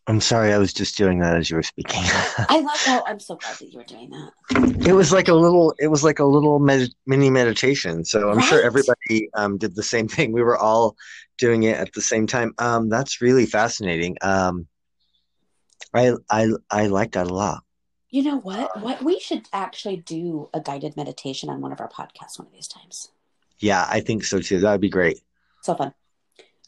[0.06, 2.02] I'm sorry, I was just doing that as you were speaking.
[2.04, 4.86] I love how I'm so glad that you were doing that.
[4.86, 8.04] It was like a little, it was like a little med- mini meditation.
[8.04, 8.46] So I'm right?
[8.46, 10.34] sure everybody um, did the same thing.
[10.34, 10.98] We were all
[11.38, 12.54] doing it at the same time.
[12.58, 14.18] Um, that's really fascinating.
[14.22, 14.68] Um,
[15.94, 17.64] I I I like that a lot.
[18.14, 18.70] You know what?
[18.82, 22.54] What we should actually do a guided meditation on one of our podcasts one of
[22.54, 23.10] these times.
[23.60, 24.60] Yeah, I think so too.
[24.60, 25.20] That would be great.
[25.62, 25.94] So fun,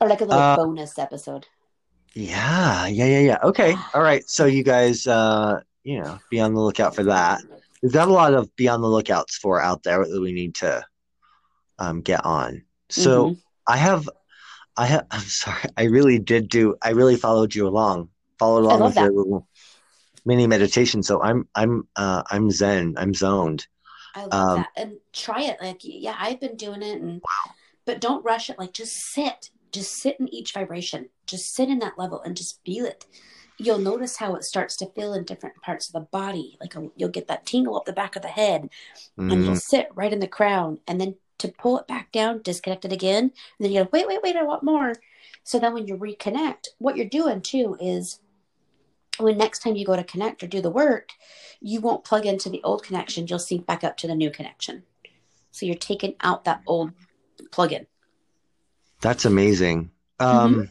[0.02, 1.46] or like a little uh, bonus episode.
[2.16, 3.38] Yeah, yeah, yeah, yeah.
[3.44, 3.76] Okay.
[3.94, 4.28] All right.
[4.28, 7.42] So you guys uh, you know, be on the lookout for that.
[7.84, 10.56] We've got a lot of be on the lookouts for out there that we need
[10.56, 10.84] to
[11.78, 12.64] um get on.
[12.90, 13.38] So Mhm.
[13.68, 14.10] I have
[14.78, 18.10] I have I'm sorry, I really did do I really followed you along.
[18.40, 19.14] Followed along with your that.
[19.14, 19.48] little
[20.26, 21.04] mini meditation.
[21.04, 22.96] So I'm I'm uh I'm zen.
[22.98, 23.68] I'm zoned.
[24.14, 24.70] I love Um that.
[24.76, 25.58] And try it.
[25.62, 27.22] Like, yeah, I've been doing it and
[27.86, 28.60] but don't rush it.
[28.60, 29.50] Like just sit.
[29.72, 31.10] Just sit in each vibration.
[31.28, 33.06] Just sit in that level and just feel it.
[33.58, 36.58] You'll notice how it starts to feel in different parts of the body.
[36.62, 38.70] Like a, you'll get that tingle up the back of the head
[39.30, 40.80] and you'll mm, sit right in the crown.
[40.88, 43.26] And then to pull it back down, disconnect it again.
[43.26, 44.94] And then you go, wait, wait, wait, I want more.
[45.44, 48.20] So then when you reconnect, what you're doing too is
[49.18, 51.10] when next time you go to connect or do the work,
[51.62, 53.28] you won't plug into the old connection.
[53.28, 54.84] You'll sync back up to the new connection.
[55.52, 56.92] So you're taking out that old
[57.52, 57.88] plug-in.
[59.02, 59.92] that's amazing.
[60.20, 60.70] Um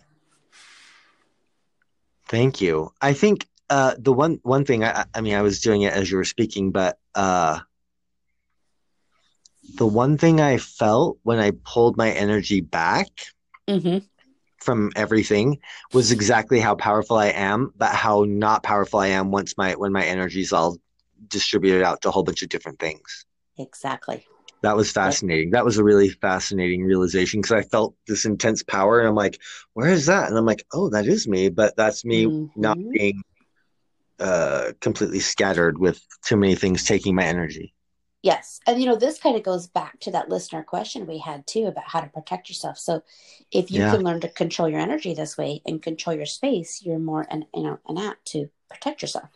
[2.28, 2.92] thank you.
[3.00, 6.10] I think uh the one one thing I I mean I was doing it as
[6.10, 7.60] you were speaking, but uh
[9.76, 13.08] the one thing I felt when I pulled my energy back
[13.68, 13.98] Mm-hmm.
[14.64, 15.58] From everything
[15.92, 19.92] was exactly how powerful I am, but how not powerful I am once my when
[19.92, 20.78] my energy is all
[21.28, 23.26] distributed out to a whole bunch of different things.
[23.58, 24.24] Exactly.
[24.62, 25.50] That was fascinating.
[25.50, 29.38] That was a really fascinating realization because I felt this intense power and I'm like,
[29.74, 30.28] where is that?
[30.28, 32.92] And I'm like, oh, that is me, but that's me not Mhm.
[32.92, 33.22] being
[34.20, 37.73] uh completely scattered with too many things taking my energy.
[38.24, 38.58] Yes.
[38.66, 41.66] And you know, this kind of goes back to that listener question we had too
[41.66, 42.78] about how to protect yourself.
[42.78, 43.02] So
[43.52, 43.90] if you Yeah.
[43.90, 47.44] can learn to control your energy this way and control your space, you're more an
[47.54, 49.28] you know an apt to protect yourself.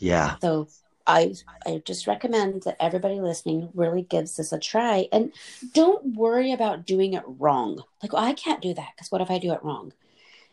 [0.00, 0.34] Yeah.
[0.42, 0.66] So
[1.06, 1.34] I
[1.64, 5.32] I just recommend that everybody listening really gives this a try and
[5.72, 7.84] don't worry about doing it wrong.
[8.02, 9.92] Like, well, I can't do that because what if I do it wrong?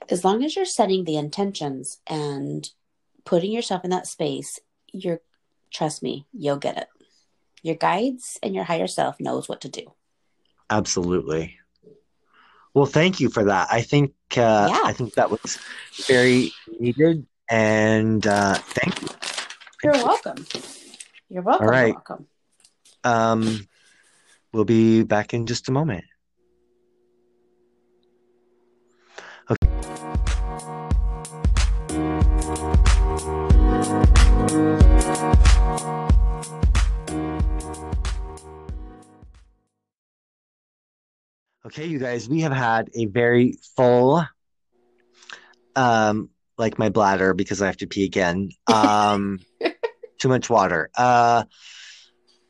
[0.08, 2.70] As long as you're setting the intentions and
[3.26, 4.60] putting yourself in that space,
[4.93, 5.22] you're
[5.72, 6.88] trust me, you'll get it.
[7.64, 9.93] Your guides and your higher self knows what to do.
[10.70, 11.57] Absolutely.
[12.74, 13.68] Well, thank you for that.
[13.72, 14.82] I think uh, Yeah.
[14.86, 15.57] I think that was
[16.07, 19.07] very needed, and uh, thank you.
[19.84, 20.45] You're welcome.
[21.30, 21.66] You're welcome.
[21.66, 21.88] All right.
[21.88, 22.28] You're welcome.
[23.03, 23.68] Um,
[24.53, 26.05] we'll be back in just a moment.
[41.70, 44.26] Okay, you guys, we have had a very full,
[45.76, 48.50] um, like my bladder because I have to pee again.
[48.66, 49.38] Um,
[50.20, 50.90] too much water.
[50.98, 51.44] Uh,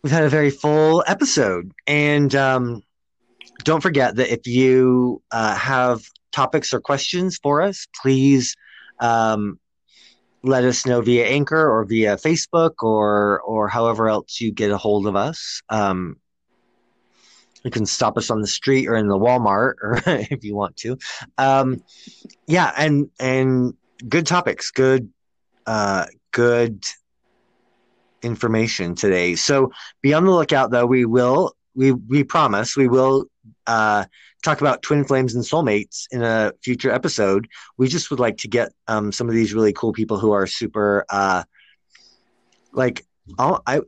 [0.02, 2.82] we've had a very full episode, and um,
[3.66, 6.02] don't forget that if you uh, have
[6.32, 8.56] topics or questions for us, please
[9.02, 9.60] um,
[10.44, 14.78] let us know via Anchor or via Facebook or or however else you get a
[14.78, 15.62] hold of us.
[15.68, 16.16] Um,
[17.64, 20.78] you can stop us on the street or in the Walmart, or if you want
[20.78, 20.98] to.
[21.38, 21.84] Um,
[22.48, 23.74] yeah, and and
[24.08, 25.10] good topics, good,
[25.66, 26.86] uh, good
[28.22, 29.36] information today.
[29.36, 30.86] So be on the lookout, though.
[30.86, 33.26] We will, we we promise, we will
[33.68, 34.06] uh,
[34.44, 37.48] talk about twin flames and soulmates in a future episode.
[37.78, 40.48] We just would like to get um, some of these really cool people who are
[40.48, 41.44] super, uh,
[42.72, 43.06] like,
[43.38, 43.82] all, I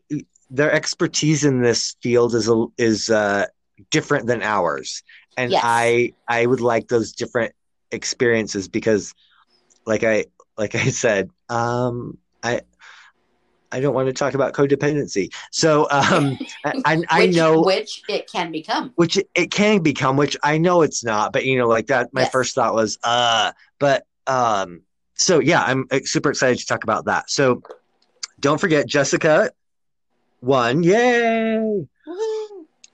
[0.52, 3.46] their expertise in this field is is uh,
[3.90, 5.04] different than ours,
[5.38, 5.62] and Yes.
[5.64, 7.54] I I would like those different
[7.92, 9.14] experiences because,
[9.86, 10.26] like I
[10.58, 12.62] like I said, um, I.
[13.74, 15.34] I don't want to talk about codependency.
[15.52, 18.92] So um, I, I, I know which it can become.
[18.96, 22.22] which it- can become which i know it's not but you know like that my
[22.22, 22.32] Yes.
[22.32, 24.82] first thought was uh but um
[25.16, 27.62] so yeah i'm uh, super excited to talk about that so
[28.40, 29.52] don't forget jessica
[30.42, 31.88] one, yay.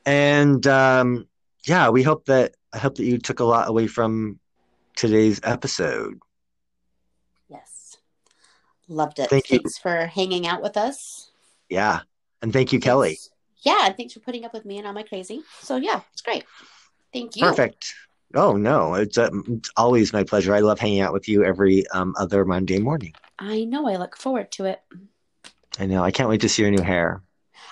[0.08, 1.28] And um
[1.68, 4.40] yeah we hope that i hope that you took a lot away from
[4.96, 6.18] today's episode
[7.50, 7.98] Yes.
[8.88, 9.30] Loved it.
[9.30, 9.58] Thank you.
[9.60, 11.30] Thanks for hanging out with us.
[11.70, 12.00] yeah
[12.42, 13.30] and thank you kelli Thanks-
[13.64, 15.42] Yeah, and thanks for putting up with me and all my crazy.
[15.62, 16.46] So yeah, it's great.
[17.14, 17.42] Thank you.
[17.44, 17.94] perfect
[18.36, 21.88] oh no it's, uh, it's always my pleasure i love hanging out with you every
[21.90, 23.88] um, other monday morning I know.
[23.88, 24.82] I look forward to it.
[25.80, 27.22] i know i can't wait to see your new hair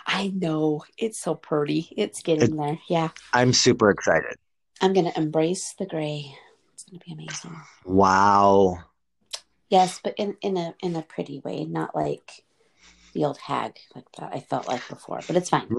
[0.06, 0.84] I know.
[0.98, 1.90] It's so pretty.
[1.98, 2.80] It's getting there.
[2.88, 3.10] Yeah.
[3.34, 4.36] i'm super excited
[4.82, 6.36] I'm gonna embrace the gray.
[6.74, 7.56] It's gonna be amazing.
[7.86, 8.80] Wow.
[9.70, 12.44] Yes, but in, in a in a pretty way, not like
[13.14, 15.22] the old hag like that I felt like before.
[15.26, 15.70] But it's fine.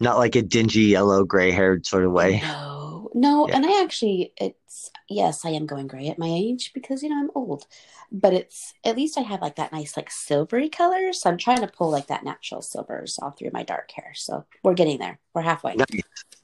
[0.00, 2.40] Not like a dingy yellow gray haired sort of way.
[2.40, 2.87] No.
[3.14, 3.56] No, Yeah.
[3.56, 7.18] and I actually, it's yes, I am going gray at my age because you know
[7.18, 7.66] I'm old,
[8.12, 11.12] but it's at least I have like that nice like silvery color.
[11.12, 14.12] So I'm trying to pull like that natural silvers all through my dark hair.
[14.14, 15.18] So we're getting there.
[15.34, 15.74] We're halfway.
[15.74, 15.86] Nice.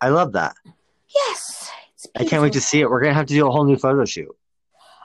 [0.00, 0.56] I love that.
[1.14, 1.70] Yes,
[2.16, 2.90] I can't wait to see it.
[2.90, 4.34] We're gonna have to do a whole new photo shoot.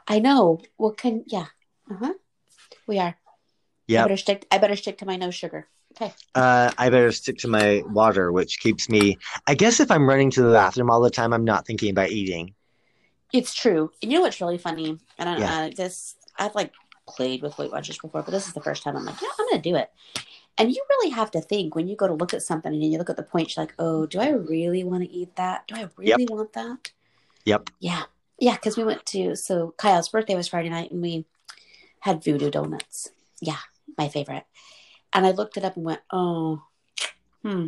[0.07, 0.59] I know.
[0.77, 1.45] Well, can yeah,
[1.89, 2.13] uh huh.
[2.87, 3.15] We are.
[3.87, 4.47] yeah I better stick.
[4.51, 5.67] I better stick to my no sugar.
[5.99, 6.13] Okay.
[6.33, 9.17] Uh, I better stick to my water, which keeps me.
[9.47, 12.09] I guess if I'm running to the bathroom all the time, I'm not thinking about
[12.09, 12.53] eating.
[13.33, 13.91] It's true.
[14.01, 14.97] And you know what's really funny?
[15.17, 15.59] And I, Yeah.
[15.59, 16.71] uh, this I've like
[17.07, 19.49] played with Weight Watchers before, but this is the first time I'm like, yeah, I'm
[19.49, 19.91] gonna do it.
[20.57, 22.97] And you really have to think when you go to look at something and you
[22.97, 25.67] look at the points, you're like, oh, do I really want to eat that?
[25.67, 26.91] Do I really want that?
[27.45, 27.69] Yep.
[27.79, 28.03] Yeah,
[28.39, 28.53] yeah.
[28.53, 31.25] Because we went to so Kyle's birthday was Friday night, and we
[32.01, 33.11] had voodoo donuts.
[33.41, 33.57] Yeah,
[33.97, 34.45] my favorite.
[35.13, 36.63] And I looked it up and went, oh,
[37.43, 37.67] hmm.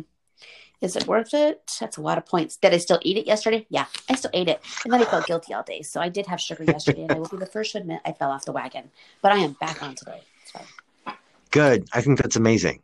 [0.82, 1.70] Is it worth it?
[1.78, 2.56] That's a lot of points.
[2.56, 3.64] Did I still eat it yesterday?
[3.70, 4.60] Yeah, I still ate it.
[4.82, 5.82] And then I felt guilty all day.
[5.82, 8.10] So I did have sugar yesterday, and I will be the first to admit I
[8.10, 8.90] fell off the wagon.
[9.22, 10.22] But I am back on today.
[10.52, 11.14] Fine.
[11.52, 11.88] Good.
[11.92, 12.82] I think that's amazing.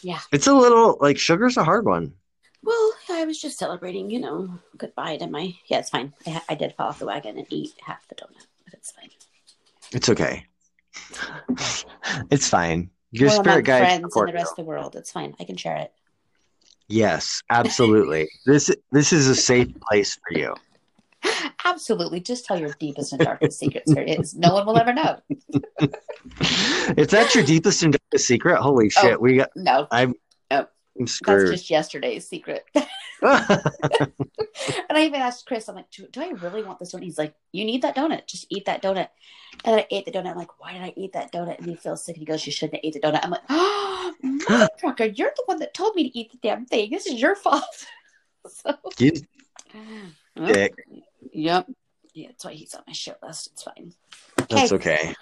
[0.00, 0.20] Yeah.
[0.30, 2.14] It's a little like sugar's a hard one.
[2.62, 5.54] Well, I was just celebrating, you know, goodbye to my.
[5.66, 6.12] Yeah, it's fine.
[6.26, 9.10] I, I did fall off the wagon and eat half the donut, but it's fine.
[9.92, 10.46] It's okay.
[12.30, 12.90] it's fine.
[13.12, 13.80] Your We're spirit guide.
[13.80, 14.94] friends support the rest of the world.
[14.96, 15.34] It's fine.
[15.40, 15.92] I can share it.
[16.88, 18.28] Yes, absolutely.
[18.46, 20.54] this this is a safe place for you.
[21.64, 22.20] Absolutely.
[22.20, 23.92] Just tell your deepest and darkest secrets.
[23.92, 24.34] There is.
[24.34, 25.20] No one will ever know.
[26.96, 29.18] If that's your deepest and darkest secret, holy oh, shit, Oh.
[29.20, 29.50] we got.
[29.54, 30.14] No, oh, I'm
[30.50, 31.52] that's screwed.
[31.52, 32.64] just yesterday's secret.
[34.88, 37.04] And I even asked Chris, I'm like, do, do I really want this donut?
[37.04, 38.26] He's like, you need that donut.
[38.26, 39.08] Just eat that donut.
[39.64, 40.32] And I ate the donut.
[40.32, 41.58] I'm like, why did I eat that donut?
[41.58, 42.16] And he feels sick.
[42.16, 43.20] And he goes, you shouldn't have ate the donut.
[43.22, 46.90] I'm like, oh, motherfucker, you're the one that told me to eat the damn thing.
[46.90, 47.64] This is your fault.
[48.48, 49.12] so, you
[50.36, 50.74] uh, dick.
[51.32, 51.66] yep.
[52.12, 53.50] Yeah, that's why he's on my shit list.
[53.52, 53.94] It's fine.
[54.48, 55.14] That's okay.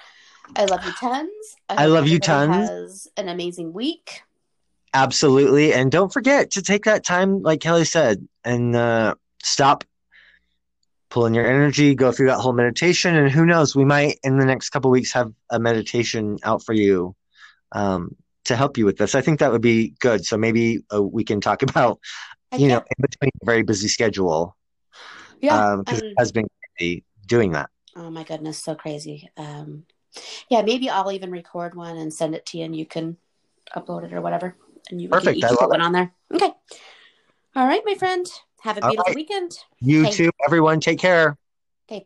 [0.57, 1.57] I love you tons.
[1.68, 2.68] I hope love you tons.
[2.68, 4.22] Has an amazing week.
[4.95, 5.72] Absolutely.
[5.74, 9.84] And don't forget to take that time, like Kelli said, and uh, stop
[11.11, 13.16] pulling your energy, go through that whole meditation.
[13.16, 16.72] And who knows, we might in the next couple weeks have a meditation out for
[16.72, 17.14] you
[17.72, 19.14] um, to help you with this.
[19.14, 20.24] I think that would be good.
[20.24, 22.01] So maybe uh, we can talk about,
[22.57, 24.57] you know, in between a very busy schedule,
[25.41, 25.76] yeah.
[25.78, 27.68] because it has been crazy doing that.
[27.95, 29.30] Oh my goodness, so crazy.
[29.36, 29.84] Um,
[30.49, 33.18] yeah, maybe I'll even record one and send it to you, and you can
[33.76, 34.57] upload it or whatever,
[34.91, 36.12] and you Perfect, can each put one on there.
[36.34, 36.51] Okay.
[37.57, 38.26] All right, my friend.
[38.62, 39.14] Have a beautiful right.
[39.14, 39.59] weekend.
[39.80, 40.11] You Hey.
[40.11, 40.80] too, everyone.
[40.80, 41.36] Take care.
[41.91, 42.05] Okay, bye.